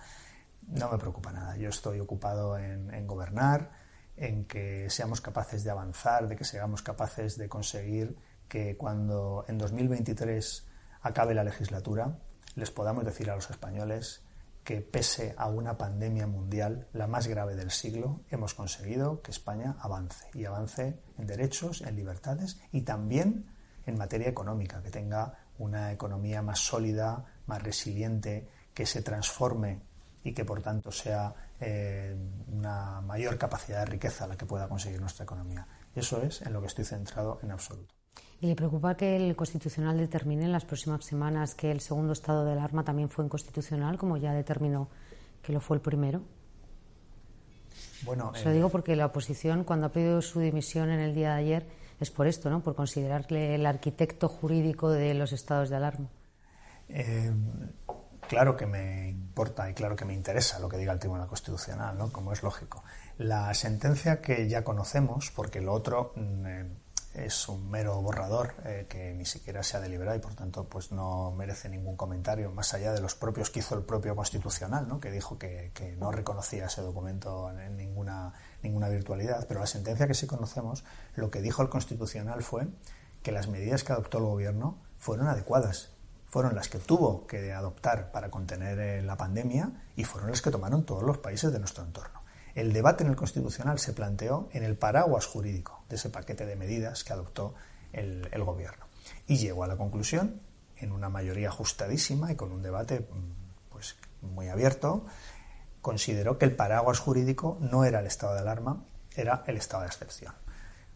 [0.67, 1.57] No me preocupa nada.
[1.57, 3.71] Yo estoy ocupado en gobernar,
[4.15, 8.15] en que seamos capaces de avanzar, de que seamos capaces de conseguir
[8.47, 10.67] que cuando en 2023
[11.01, 12.15] acabe la legislatura
[12.55, 14.22] les podamos decir a los españoles
[14.63, 19.75] que pese a una pandemia mundial, la más grave del siglo, hemos conseguido que España
[19.79, 23.51] avance y avance en derechos, en libertades y también
[23.85, 29.81] en materia económica, que tenga una economía más sólida, más resiliente, que se transforme
[30.23, 32.15] y que por tanto sea eh,
[32.47, 35.67] una mayor capacidad de riqueza la que pueda conseguir nuestra economía.
[35.93, 37.93] Eso es en lo que estoy centrado en absoluto.
[38.43, 42.43] ¿Y le preocupa que el Constitucional determine en las próximas semanas que el segundo estado
[42.43, 44.89] de alarma también fue inconstitucional, como ya determinó
[45.41, 46.21] que lo fue el primero?
[48.03, 51.15] Bueno, Se lo eh, digo porque la oposición, cuando ha pedido su dimisión en el
[51.15, 51.67] día de ayer,
[52.01, 52.61] es por esto, ¿no?
[52.61, 56.09] Por considerarle el arquitecto jurídico de los estados de alarma.
[56.89, 57.31] Eh,
[58.27, 61.97] claro que me importa y claro que me interesa lo que diga el Tribunal Constitucional,
[61.97, 62.11] ¿no?
[62.11, 62.83] Como es lógico.
[63.19, 66.11] La sentencia que ya conocemos, porque lo otro.
[66.17, 66.82] Mm, eh,
[67.13, 70.91] es un mero borrador eh, que ni siquiera se ha deliberado y por tanto pues
[70.91, 74.99] no merece ningún comentario más allá de los propios que hizo el propio constitucional ¿no?
[74.99, 79.45] que dijo que, que, no reconocía ese documento en ninguna, ninguna virtualidad.
[79.47, 80.83] Pero la sentencia que sí conocemos
[81.15, 82.67] lo que dijo el constitucional fue
[83.21, 85.91] que las medidas que adoptó el gobierno fueron adecuadas.
[86.27, 90.49] Fueron las que tuvo que adoptar para contener eh, la pandemia y fueron las que
[90.49, 92.22] tomaron todos los países de nuestro entorno
[92.55, 96.55] el debate en el Constitucional se planteó en el paraguas jurídico de ese paquete de
[96.55, 97.55] medidas que adoptó
[97.91, 98.85] el, Gobierno.
[99.27, 100.41] Y llegó a la conclusión,
[100.77, 105.05] en una mayoría ajustadísima y con un debate mm, pues, muy abierto,
[105.81, 108.83] consideró que el paraguas jurídico no era el estado de alarma,
[109.15, 110.33] era el estado de excepción.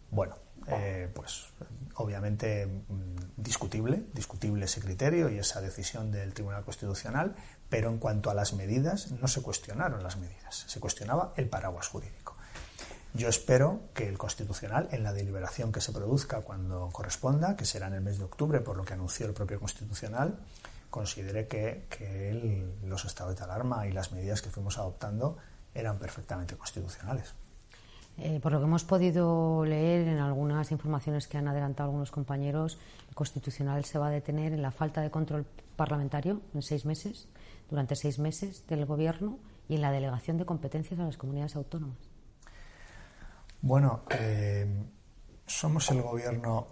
[0.10, 0.36] Bueno,
[0.67, 1.46] eh, pues
[1.96, 7.36] obviamente mm, discutible, discutible ese criterio y esa decisión del Tribunal Constitucional,
[7.69, 11.88] pero en cuanto a las medidas, no se cuestionaron las medidas, se cuestionaba el paraguas
[11.88, 12.36] jurídico.
[13.13, 17.88] Yo espero que el Constitucional, en la deliberación que se produzca cuando corresponda, que será
[17.88, 20.38] en el mes de octubre, por lo que anunció el propio Constitucional,
[20.89, 25.38] considere que, los estados de alarma y las medidas que fuimos adoptando
[25.73, 27.34] eran perfectamente constitucionales.
[28.19, 32.80] Eh, por lo que hemos podido leer en algunas informaciones que han adelantado algunos compañeros,
[33.10, 37.27] el Constitucional se va a detener en la falta de control parlamentario en seis meses
[37.69, 41.97] durante seis meses del Gobierno y en la delegación de competencias a las comunidades autónomas?
[43.62, 44.65] Bueno, eh,
[45.45, 46.67] somos el Gobierno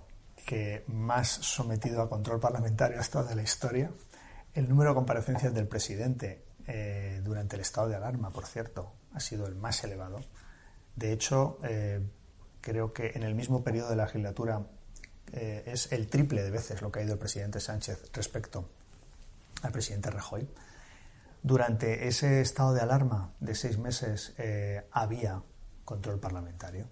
[0.45, 3.91] que más sometido a control parlamentario ha estado de la historia.
[4.53, 9.19] El número de comparecencias del presidente eh, durante el estado de alarma, por cierto, ha
[9.19, 10.21] sido el más elevado.
[10.95, 11.99] De hecho, eh,
[12.61, 14.65] creo que en el mismo periodo de la legislatura
[15.33, 18.69] es el triple de veces lo que ha ido el presidente Sánchez respecto
[19.63, 20.47] al presidente Rajoy.
[21.45, 25.43] Durante ese estado de alarma de seis meses eh, había
[25.83, 26.87] control parlamentario.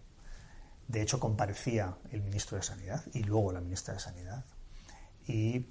[0.88, 4.46] De hecho, comparecía el ministro de Sanidad y luego la ministra de Sanidad.
[5.26, 5.62] Y,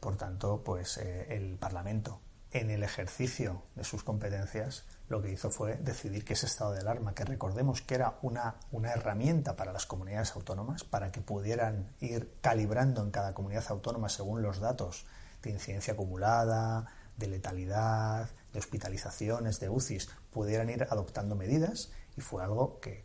[0.00, 5.50] por tanto, pues eh, el Parlamento, en el ejercicio de sus competencias, lo que hizo
[5.50, 9.70] fue decidir que ese estado de alarma, que recordemos que era una, una herramienta para
[9.70, 15.04] las comunidades autónomas, para que pudieran ir calibrando en cada comunidad autónoma según los datos
[15.42, 22.42] de incidencia acumulada, de letalidad, de hospitalizaciones, de UCIs, pudieran ir adoptando medidas y fue
[22.42, 23.04] algo que,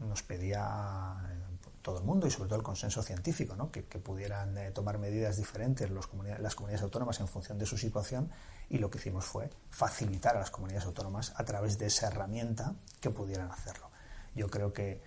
[0.00, 3.70] nos pedía eh, todo el mundo y sobre todo el consenso científico, ¿no?
[3.70, 6.06] que, pudieran eh, tomar medidas diferentes las
[6.54, 8.30] comunidades autónomas en función de su situación
[8.68, 12.74] y lo que hicimos fue facilitar a las comunidades autónomas a través de esa herramienta
[13.00, 13.90] que pudieran hacerlo.
[14.34, 15.02] Yo creo que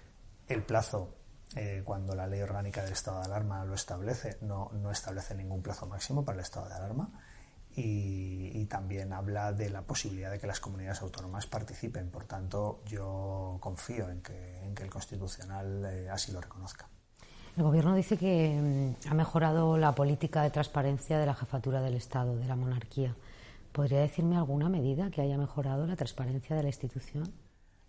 [0.47, 1.15] el plazo
[1.55, 5.85] eh, cuando la ley orgánica del estado de alarma lo establece, no establece ningún plazo
[5.85, 7.11] máximo para el estado de alarma
[7.75, 12.09] y, también habla de la posibilidad de que las comunidades autónomas participen.
[12.09, 16.87] Por tanto, yo confío en que, en que el Constitucional eh, así lo reconozca.
[17.57, 21.95] El Gobierno dice que mm, ha mejorado la política de transparencia de la jefatura del
[21.95, 23.13] Estado, de la monarquía.
[23.73, 27.29] ¿Podría decirme alguna medida que haya mejorado la transparencia de la institución?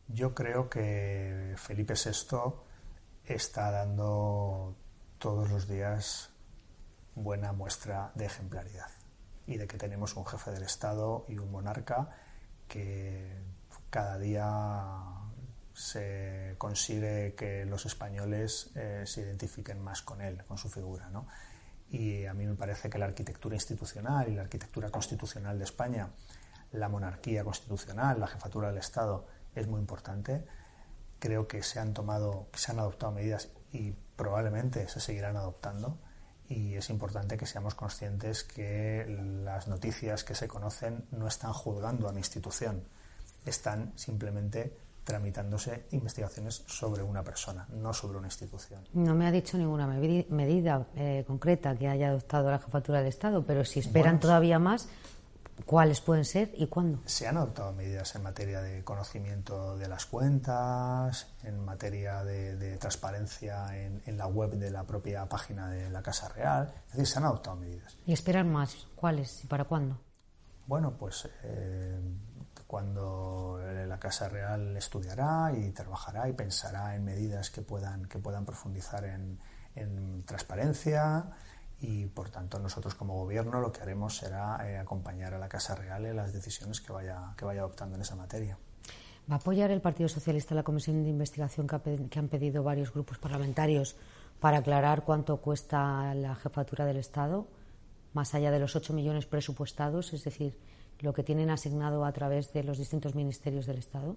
[0.09, 2.55] Yo creo que Felipe VI
[3.25, 4.75] está dando
[5.18, 6.31] todos los días
[7.14, 9.01] buena muestra de ejemplaridad
[9.46, 12.11] y de que tenemos un jefe del Estado y un monarca
[12.68, 13.42] que
[13.90, 15.22] cada día
[15.74, 21.09] se consigue que los españoles eh, se identifiquen más con él, con su figura.
[21.11, 21.26] ¿no?
[21.90, 26.09] Y a mí me parece que la arquitectura institucional y la arquitectura constitucional de España,
[26.72, 30.44] la monarquía constitucional, la jefatura del Estado, es muy importante.
[31.18, 35.98] Creo que se han tomado, que se han adoptado medidas y probablemente se seguirán adoptando
[36.48, 39.07] y es importante que seamos conscientes que
[39.44, 42.83] las noticias que se conocen no están juzgando a la institución,
[43.44, 48.87] están simplemente tramitándose investigaciones sobre una persona, no sobre una institución.
[48.92, 53.44] No me ha dicho ninguna medida eh, concreta que haya adoptado la jefatura del Estado,
[53.44, 54.88] pero si esperan todavía más,
[55.66, 57.01] ¿Cuáles pueden ser y cuándo?
[57.07, 63.77] Se han adoptado medidas en materia de conocimiento de las cuentas, en materia de, transparencia
[63.77, 66.72] en, la web de la propia página de la Casa Real.
[66.87, 67.96] Es decir, se han adoptado medidas.
[68.07, 68.87] ¿Y esperan más?
[68.96, 70.01] ¿Cuáles y para cuándo?
[70.66, 72.01] Bueno, pues eh,
[72.66, 78.44] cuando la Casa Real estudiará y trabajará y pensará en medidas que puedan, que puedan
[78.44, 79.38] profundizar en,
[79.75, 81.31] en transparencia
[81.83, 85.75] y por tanto nosotros como gobierno lo que haremos será eh, acompañar a la Casa
[85.75, 88.57] Real en las decisiones que vaya, que vaya adoptando en esa materia.
[89.31, 93.18] ¿Va a apoyar el Partido Socialista la comisión de investigación que, han pedido varios grupos
[93.18, 93.97] parlamentarios
[94.40, 97.49] para aclarar cuánto cuesta la jefatura del Estado,
[98.14, 100.59] más allá de los 8 millones presupuestados, es decir,
[101.01, 104.16] lo que tienen asignado a través de los distintos ministerios del Estado?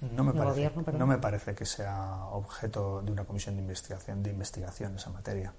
[0.00, 4.30] no me, parece, no me parece que sea objeto de una comisión de investigación de
[4.30, 5.54] investigación esa materia.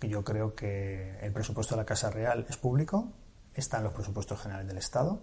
[0.00, 3.12] Yo creo que el presupuesto de la Casa Real es público,
[3.54, 5.22] está en los presupuestos generales del Estado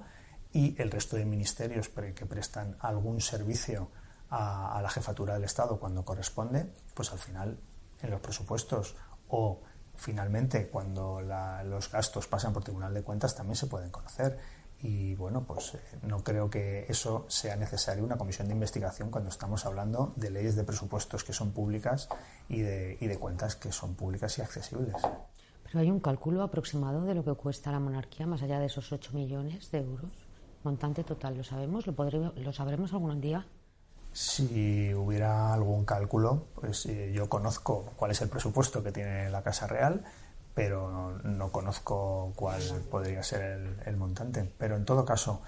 [0.52, 3.90] y el resto de ministerios que prestan algún servicio
[4.30, 7.60] a, la jefatura del Estado cuando corresponde, pues al final
[8.02, 8.96] en los presupuestos
[9.30, 9.62] o
[9.96, 14.40] finalmente cuando los gastos pasan por Tribunal de Cuentas también se pueden conocer.
[14.82, 19.30] Y bueno, pues eh, no creo que eso sea necesario una comisión de investigación cuando
[19.30, 22.10] estamos hablando de leyes de presupuestos que son públicas
[22.50, 24.96] y de, y de cuentas que son públicas y accesibles.
[25.64, 28.92] Pero hay un cálculo aproximado de lo que cuesta la monarquía más allá de esos
[28.92, 30.12] 8 millones de euros.
[30.64, 31.88] Montante total, ¿lo sabemos?
[31.88, 33.46] ¿Lo, lo sabremos algún día?
[34.12, 39.42] Si hubiera algún cálculo, pues eh, yo conozco cuál es el presupuesto que tiene la
[39.42, 40.04] Casa Real
[40.54, 44.52] pero no conozco cuál podría ser el, montante.
[44.58, 45.42] Pero en todo caso,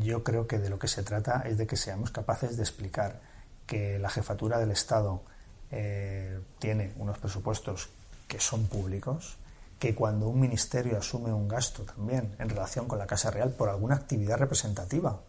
[0.00, 3.20] yo creo que de lo que se trata es de que seamos capaces de explicar
[3.66, 5.22] que la jefatura del Estado
[5.72, 7.88] eh, tiene unos presupuestos
[8.28, 9.36] que son públicos,
[9.78, 13.68] que cuando un ministerio asume un gasto también en relación con la Casa Real por
[13.68, 15.20] alguna actividad representativa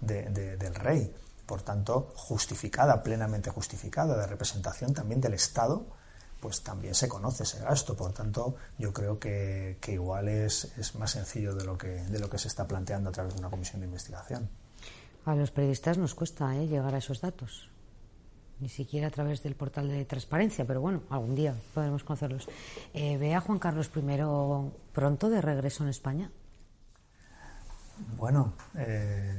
[0.00, 1.14] del rey,
[1.46, 5.84] por tanto justificada, plenamente justificada, de representación también del Estado,
[6.40, 7.94] pues también se conoce ese gasto.
[7.94, 12.30] Por tanto, yo creo que, igual es, es, más sencillo de lo, que, de lo
[12.30, 14.48] que se está planteando a través de una comisión de investigación.
[15.26, 16.66] A los periodistas nos cuesta ¿eh?
[16.66, 17.68] llegar a esos datos.
[18.60, 22.46] Ni siquiera a través del portal de transparencia, pero bueno, algún día podremos conocerlos.
[22.92, 24.00] Eh, ¿Ve a Juan Carlos I
[24.92, 26.30] pronto de regreso en España?
[28.16, 29.38] Bueno, eh,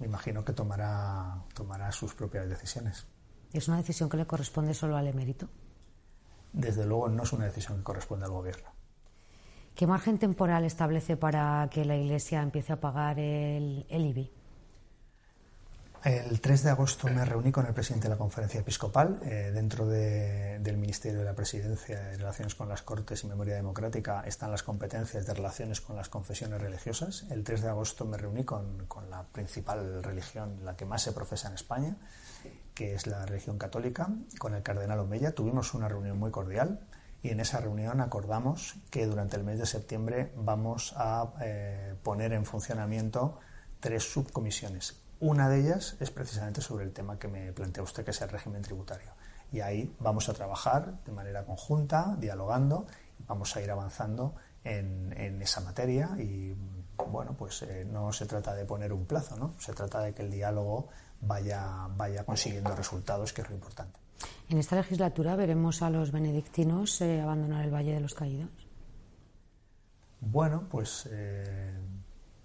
[0.00, 3.06] me imagino que tomará, tomará sus propias decisiones.
[3.52, 5.48] ¿Es una decisión que le corresponde solo al emérito?
[6.52, 8.68] desde luego no es una decisión que corresponde al Gobierno.
[9.74, 14.30] ¿Qué margen temporal establece para que la Iglesia empiece a pagar el, IBI?
[16.04, 19.86] El 3 de agosto me reuní con el presidente de la conferencia episcopal eh, dentro
[19.86, 24.64] del Ministerio de la Presidencia de Relaciones con las Cortes y Memoria Democrática están las
[24.64, 27.24] competencias de relaciones con las confesiones religiosas.
[27.30, 31.46] El 3 de agosto me reuní con, la principal religión, la que más se profesa
[31.46, 31.96] en España,
[32.74, 35.36] que es la religión católica, con el cardenal Omeya.
[35.36, 36.80] Tuvimos una reunión muy cordial
[37.22, 42.32] y en esa reunión acordamos que durante el mes de septiembre vamos a eh, poner
[42.32, 43.38] en funcionamiento
[43.78, 45.01] tres subcomisiones.
[45.22, 48.28] Una de ellas es precisamente sobre el tema que me plantea usted, que es el
[48.28, 49.12] régimen tributario.
[49.52, 52.88] Y ahí vamos a trabajar de manera conjunta, dialogando,
[53.20, 56.10] y vamos a ir avanzando en, esa materia.
[56.18, 56.56] Y
[57.08, 59.54] bueno, pues eh, no se trata de poner un plazo, ¿no?
[59.60, 60.88] Se trata de que el diálogo
[61.20, 64.00] vaya, vaya consiguiendo resultados, que es lo importante.
[64.48, 68.50] ¿En esta legislatura veremos a los benedictinos eh, abandonar el Valle de los Caídos?
[70.18, 71.78] Bueno, pues eh,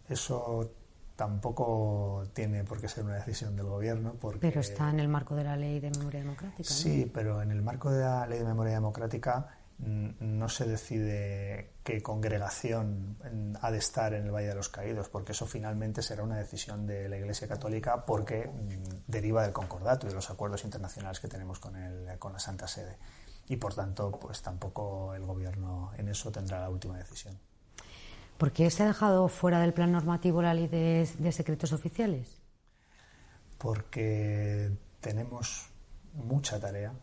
[0.08, 0.70] eso
[1.18, 4.14] tampoco tiene por qué ser una decisión del gobierno.
[4.22, 6.70] Porque, pero está en el marco de la ley de memoria democrática.
[6.70, 9.50] Sí, pero en el marco de la ley de memoria democrática
[9.80, 13.18] no se decide qué congregación
[13.62, 16.88] ha de estar en el Valle de los Caídos, porque eso finalmente será una decisión
[16.88, 21.28] de la Iglesia Católica porque mm, deriva del concordato y de los acuerdos internacionales que
[21.28, 22.98] tenemos con, el, con la Santa Sede.
[23.50, 27.38] Y por tanto, pues tampoco el Gobierno en eso tendrá la última decisión.
[28.38, 32.42] ¿Por qué se ha dejado fuera del plan normativo la ley de secretos oficiales?
[33.58, 34.72] Porque
[35.02, 35.70] tenemos
[36.14, 36.94] mucha tarea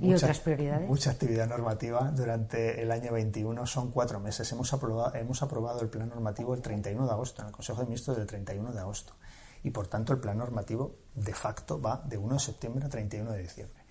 [0.00, 0.88] ¿Y otras prioridades?
[0.88, 4.50] Mucha actividad normativa durante el año 21, son cuatro meses.
[4.50, 7.86] Hemos aprobado, hemos aprobado el plan normativo el 31 de agosto, en el Consejo de
[7.86, 9.14] Ministros del 31 de agosto.
[9.62, 13.30] Y por tanto el plan normativo de facto va de 1 de septiembre a 31
[13.32, 13.84] de diciembre.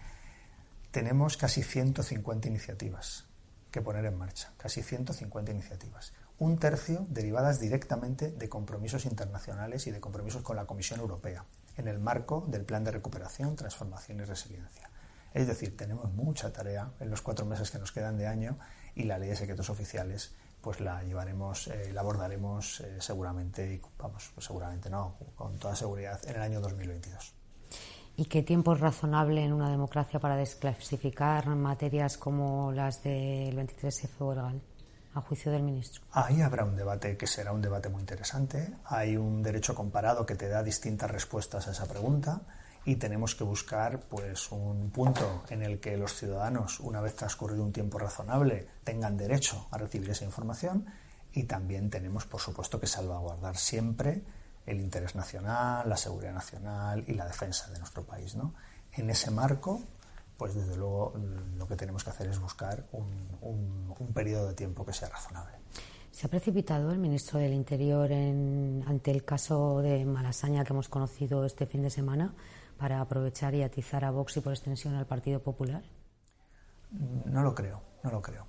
[0.91, 3.25] Tenemos casi 150 iniciativas
[3.71, 6.13] que poner en marcha, casi 150 iniciativas.
[6.37, 11.45] Un tercio derivadas directamente de compromisos internacionales y de compromisos con la Comisión Europea,
[11.77, 14.89] en el marco del Plan de Recuperación, Transformación y Resiliencia
[15.35, 18.57] es decir, tenemos mucha tarea en los cuatro meses que nos quedan de año
[18.95, 23.81] y la ley de secretos oficiales pues la llevaremos, eh, la abordaremos eh, seguramente, y
[23.99, 27.33] vamos, pues seguramente no, con toda seguridad, en el año 2022.
[28.15, 34.09] ¿Y qué tiempo es razonable en una democracia para desclasificar materias como las del 23F
[34.21, 34.39] o el
[35.15, 36.03] a juicio del ministro?
[36.11, 38.75] Ahí habrá un debate que será un debate muy interesante.
[38.85, 42.41] Hay un derecho comparado que te da distintas respuestas a esa pregunta
[42.83, 47.63] y tenemos que buscar pues un punto en el que los ciudadanos, una vez transcurrido
[47.63, 50.85] un tiempo razonable, tengan derecho a recibir esa información
[51.33, 54.21] y también tenemos, por supuesto, que salvaguardar siempre
[54.65, 58.35] el interés nacional, la seguridad nacional y la defensa de nuestro país.
[58.35, 58.53] ¿no?
[58.93, 59.81] En ese marco,
[60.37, 61.13] pues desde luego
[61.57, 65.55] lo que tenemos que hacer es buscar un, un periodo de tiempo que sea razonable.
[66.15, 71.43] ¿Se ha precipitado el ministro del Interior ante el caso de Malasaña que hemos conocido
[71.43, 72.33] este fin de semana
[72.77, 75.83] para aprovechar y atizar a Vox y por extensión al Partido Popular?
[77.25, 78.45] No lo creo, no lo creo.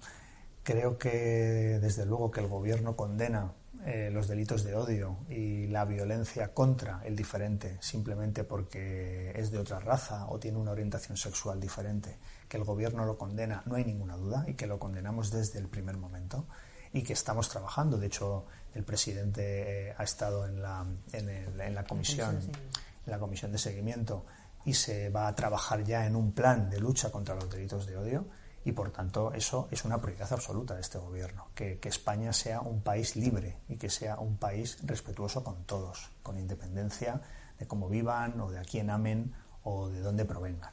[0.62, 3.53] Creo que desde luego que el Gobierno condena
[3.89, 9.59] eh, los delitos de odio y la violencia contra el diferente simplemente porque es de
[9.59, 12.18] otra raza o tiene una orientación sexual diferente,
[12.49, 15.68] que el Gobierno lo condena, no hay ninguna duda, y que lo condenamos desde el
[15.68, 16.47] primer momento
[16.93, 17.97] y que estamos trabajando.
[17.97, 23.53] De hecho, el presidente eh, ha estado en la, en, la comisión, en la comisión
[23.53, 24.26] de seguimiento
[24.64, 27.97] y se va a trabajar ya en un plan de lucha contra los delitos de
[27.97, 28.26] odio
[28.67, 32.83] y por tanto eso es una prioridad absoluta de este gobierno, que, España sea un
[32.83, 37.21] país libre y que sea un país respetuoso con todos, con independencia
[37.57, 40.73] de cómo vivan o de a quién amen o de dónde provengan.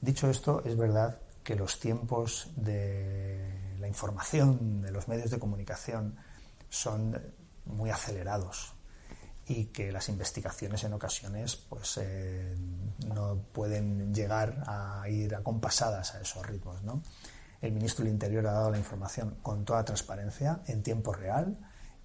[0.00, 6.16] Dicho esto, es verdad que los tiempos de la información de los medios de comunicación
[6.68, 7.20] son
[7.64, 8.74] muy acelerados
[9.50, 12.54] y que las investigaciones en ocasiones pues eh,
[13.08, 16.80] no pueden llegar a ir acompasadas a esos ritmos.
[16.84, 17.02] ¿no?
[17.60, 21.58] El ministro del Interior ha dado la información con toda transparencia, en tiempo real,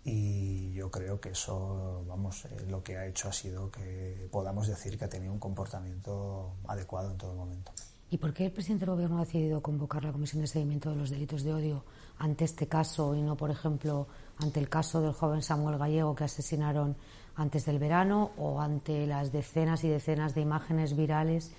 [0.04, 4.68] y yo creo que eso, vamos, eh, lo que ha hecho ha sido que podamos
[4.68, 7.72] decir que ha tenido un comportamiento adecuado en todo momento.
[8.10, 10.96] ¿Y por qué el presidente del Gobierno ha decidido convocar la Comisión de Seguimiento de
[10.96, 11.86] los Delitos de Odio
[12.18, 16.24] ante este caso y no, por ejemplo, ante el caso del joven Samuel Gallego que
[16.24, 16.98] asesinaron
[17.36, 21.52] antes del verano o ante las decenas y decenas de imágenes virales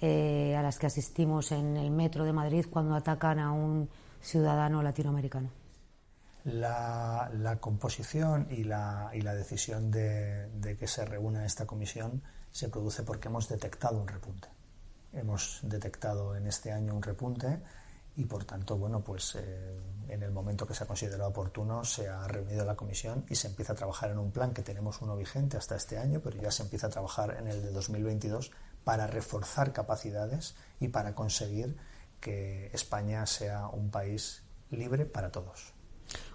[0.00, 3.88] eh, a las que asistimos en el metro de Madrid cuando atacan a un
[4.20, 5.50] ciudadano latinoamericano?
[6.44, 13.28] La, composición y la, decisión de, de que se reúna esta comisión se produce porque
[13.28, 14.48] hemos detectado un repunte
[15.12, 17.58] hemos detectado en este año un repunte
[18.18, 22.08] y por tanto, bueno, pues eh, en el momento que se ha considerado oportuno se
[22.08, 25.16] ha reunido la comisión y se empieza a trabajar en un plan que tenemos uno
[25.16, 28.50] vigente hasta este año, pero ya se empieza a trabajar en el de 2022
[28.82, 31.76] para reforzar capacidades y para conseguir
[32.20, 35.77] que España sea un país libre para todos.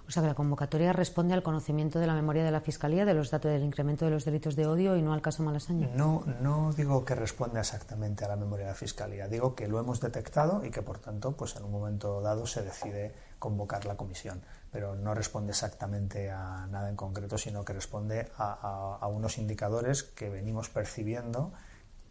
[0.07, 3.13] O sea que la convocatoria responde al conocimiento de la memoria de la Fiscalía de
[3.13, 5.89] los datos del incremento de los delitos de odio y no al caso Malasaña.
[5.95, 9.79] No, no digo que responda exactamente a la memoria de la Fiscalía, digo que lo
[9.79, 13.95] hemos detectado y que por tanto, pues en un momento dado se decide convocar la
[13.95, 14.41] comisión.
[14.71, 20.03] Pero no responde exactamente a nada en concreto, sino que responde a, a unos indicadores
[20.03, 21.53] que venimos percibiendo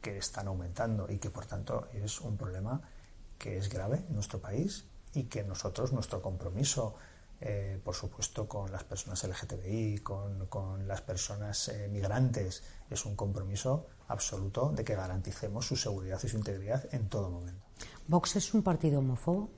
[0.00, 2.80] que están aumentando y que por tanto es un problema
[3.38, 4.84] que es grave en nuestro país
[5.14, 6.94] y que nosotros, nuestro compromiso
[7.44, 12.62] eh, por supuesto, con las personas LGTBI, con, las personas eh, migrantes.
[12.88, 17.64] Es un compromiso absoluto de que garanticemos su seguridad y su integridad en todo momento.
[18.06, 19.50] ¿Vox es un partido homófobo?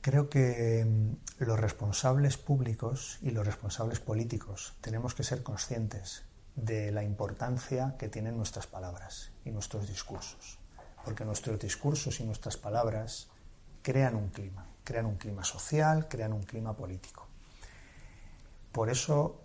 [0.00, 6.22] Creo que mm, los responsables públicos y los responsables políticos tenemos que ser conscientes
[6.54, 10.60] de la importancia que tienen nuestras palabras y nuestros discursos,
[11.04, 13.30] porque nuestros discursos y nuestras palabras
[13.82, 17.26] crean un clima crean un clima social, crean un clima político.
[18.72, 19.38] Por eso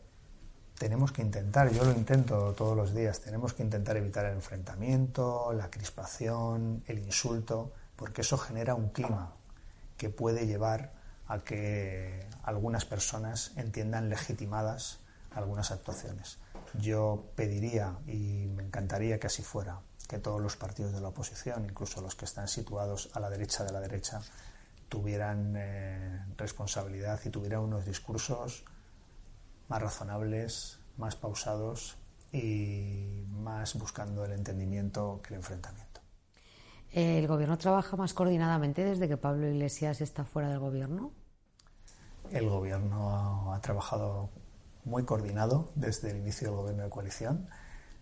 [0.77, 5.51] tenemos que intentar, yo lo intento todos los días, tenemos que intentar evitar el enfrentamiento,
[5.51, 9.33] la crispación, el insulto, porque eso genera un clima
[9.97, 10.93] que puede llevar
[11.27, 14.99] a que algunas personas entiendan legitimadas
[15.35, 16.37] algunas actuaciones.
[16.79, 21.65] Yo pediría, y me encantaría que así fuera, que todos los partidos de la oposición,
[21.65, 24.21] incluso los que están situados a la derecha de la derecha,
[24.93, 28.63] tuvieran eh, responsabilidad y tuvieran unos discursos
[29.67, 31.97] más razonables, más pausados
[32.31, 35.99] y más buscando el entendimiento que el enfrentamiento.
[36.91, 41.11] ¿El gobierno trabaja más coordinadamente desde que Pablo Iglesias está fuera del gobierno?
[42.29, 44.29] El gobierno ha trabajado
[44.85, 47.49] muy coordinado desde el inicio del gobierno de coalición.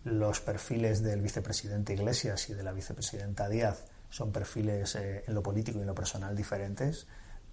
[0.04, 5.42] Los perfiles del vicepresidente Iglesias y de la vicepresidenta Díaz son perfiles eh, en lo
[5.42, 7.06] político y en lo personal diferentes,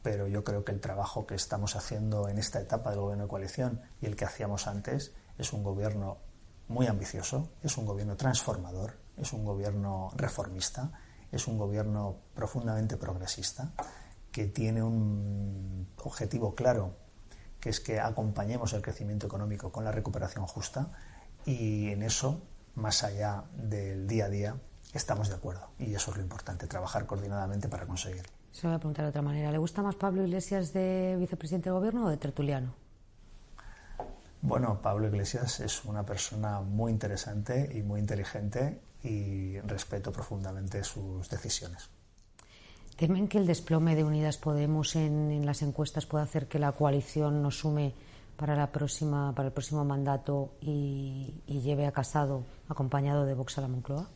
[0.03, 3.29] pero yo creo que el trabajo que estamos haciendo en esta etapa del gobierno de
[3.29, 6.17] coalición y el que hacíamos antes es un gobierno
[6.67, 10.91] muy ambicioso, es un gobierno transformador, es un gobierno reformista,
[11.31, 13.71] es un gobierno profundamente progresista,
[14.29, 16.97] que tiene un objetivo claro,
[17.61, 20.91] que es que acompañemos el crecimiento económico con la recuperación justa
[21.45, 22.41] y en eso,
[22.75, 24.61] más allá del día a día,
[24.93, 25.69] estamos de acuerdo.
[25.79, 28.29] Y eso es lo importante, trabajar coordinadamente para conseguirlo.
[28.51, 29.51] Se lo voy a preguntar de otra manera.
[29.51, 32.73] ¿Le gusta más Pablo Iglesias de vicepresidente de gobierno o de tertuliano?
[34.41, 41.29] Bueno, Pablo Iglesias es una persona muy interesante y muy inteligente y respeto profundamente sus
[41.29, 41.89] decisiones.
[42.95, 47.41] ¿Temen que el desplome de Unidas Podemos en, las encuestas pueda hacer que la coalición
[47.41, 47.93] nos sume
[48.35, 53.61] para, la próxima, para el próximo mandato y, lleve a Casado acompañado de Vox a
[53.61, 54.07] la Moncloa?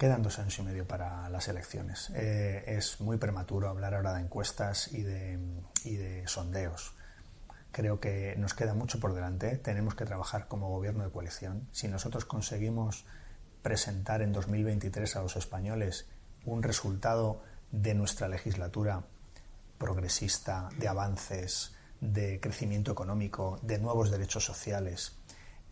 [0.00, 2.08] Quedan dos años y medio para las elecciones.
[2.14, 5.38] Eh, es muy prematuro hablar ahora de encuestas y de,
[5.84, 6.94] y de sondeos.
[7.70, 9.58] Creo que nos queda mucho por delante.
[9.58, 11.68] Tenemos que trabajar como gobierno de coalición.
[11.70, 13.04] Si nosotros conseguimos
[13.60, 16.08] presentar en 2023 a los españoles
[16.46, 19.04] un resultado de nuestra legislatura
[19.76, 25.19] progresista, de avances, de crecimiento económico, de nuevos derechos sociales,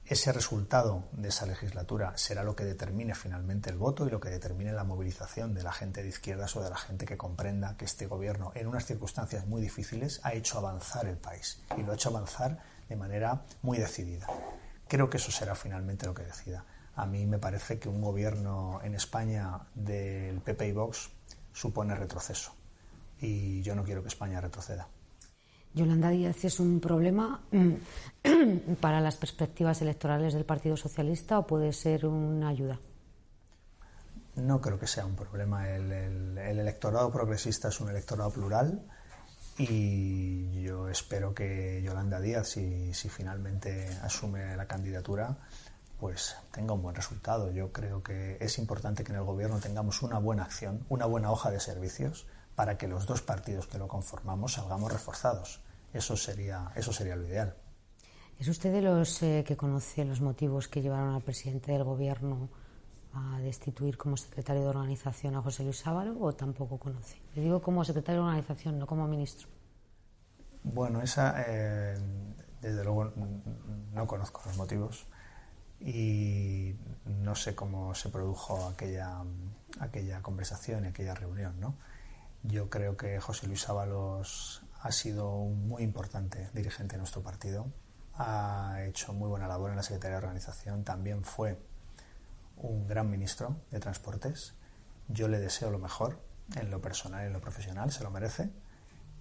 [0.09, 4.31] ese resultado de esa legislatura será lo que determine finalmente el voto y lo que
[4.31, 7.85] determine la movilización de la gente de izquierdas o de la gente que comprenda que
[7.85, 11.95] este gobierno, en unas circunstancias muy difíciles, ha hecho avanzar el país y lo ha
[11.95, 14.27] hecho avanzar de manera muy decidida.
[14.89, 16.65] Creo que eso será finalmente lo que decida.
[16.95, 21.11] A mí me parece que un gobierno en España del PP y Vox
[21.53, 22.55] supone retroceso
[23.21, 24.89] y yo no quiero que España retroceda.
[25.75, 31.73] Yolanda Díaz es un problema mm, para las perspectivas electorales del Partido Socialista o puede
[31.73, 32.79] ser una ayuda?
[34.37, 35.69] No creo que sea un problema.
[35.69, 38.83] El, electorado progresista es un electorado plural
[39.59, 45.37] y yo espero que Yolanda Díaz, si, si finalmente asume la candidatura,
[45.99, 47.51] pues tenga un buen resultado.
[47.51, 51.33] Yo creo que es importante que en el gobierno tengamos una buena acción, una buena
[51.33, 52.27] hoja de servicios
[52.59, 55.61] para que los dos partidos que lo conformamos salgamos reforzados.
[55.93, 57.55] Eso sería, eso sería lo ideal.
[58.37, 62.49] ¿Es usted de los eh, que conoce los motivos que llevaron al presidente del Gobierno
[63.15, 67.23] a destituir como secretario de organización a José Luis Sábalo o tampoco conoce?
[67.37, 69.47] Le digo como secretario de organización, no como ministro.
[70.65, 71.97] Bueno, esa, eh,
[72.61, 73.13] desde luego,
[73.93, 75.07] no conozco los motivos
[75.79, 79.23] y no sé cómo se produjo aquella,
[79.79, 81.77] aquella conversación y aquella reunión, ¿no?
[82.43, 87.67] Yo creo que José Luis Ábalos ha sido un muy importante dirigente de nuestro partido,
[88.15, 91.59] ha hecho muy buena labor en la Secretaría de Organización, también fue
[92.57, 94.55] un gran ministro de Transportes.
[95.09, 96.21] Yo le deseo lo mejor
[96.57, 98.51] en lo personal y en lo profesional, se lo merece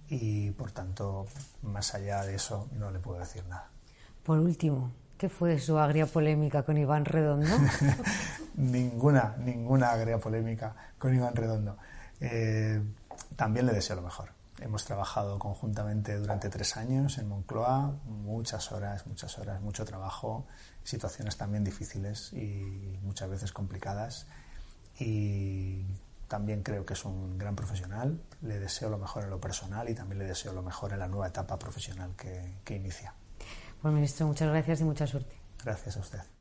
[0.08, 1.26] y por tanto,
[1.62, 3.68] más allá de eso, no le puedo decir nada.
[4.22, 7.48] Por último, ¿qué fue su agria polémica con Iván Redondo?
[8.54, 11.76] ninguna, ninguna agria polémica con Iván Redondo.
[12.20, 12.80] Eh,
[13.36, 14.30] también le deseo lo mejor.
[14.60, 20.46] Hemos trabajado conjuntamente durante tres años en Moncloa, muchas horas, muchas horas, mucho trabajo,
[20.82, 24.26] situaciones también difíciles y muchas veces complicadas.
[24.98, 25.84] Y
[26.26, 28.20] también creo que es un gran profesional.
[28.42, 31.06] Le deseo lo mejor en lo personal y también le deseo lo mejor en la
[31.06, 33.14] nueva etapa profesional que, que inicia.
[33.80, 35.40] Pues, ministro, muchas gracias y mucha suerte.
[35.62, 36.37] Gracias a usted.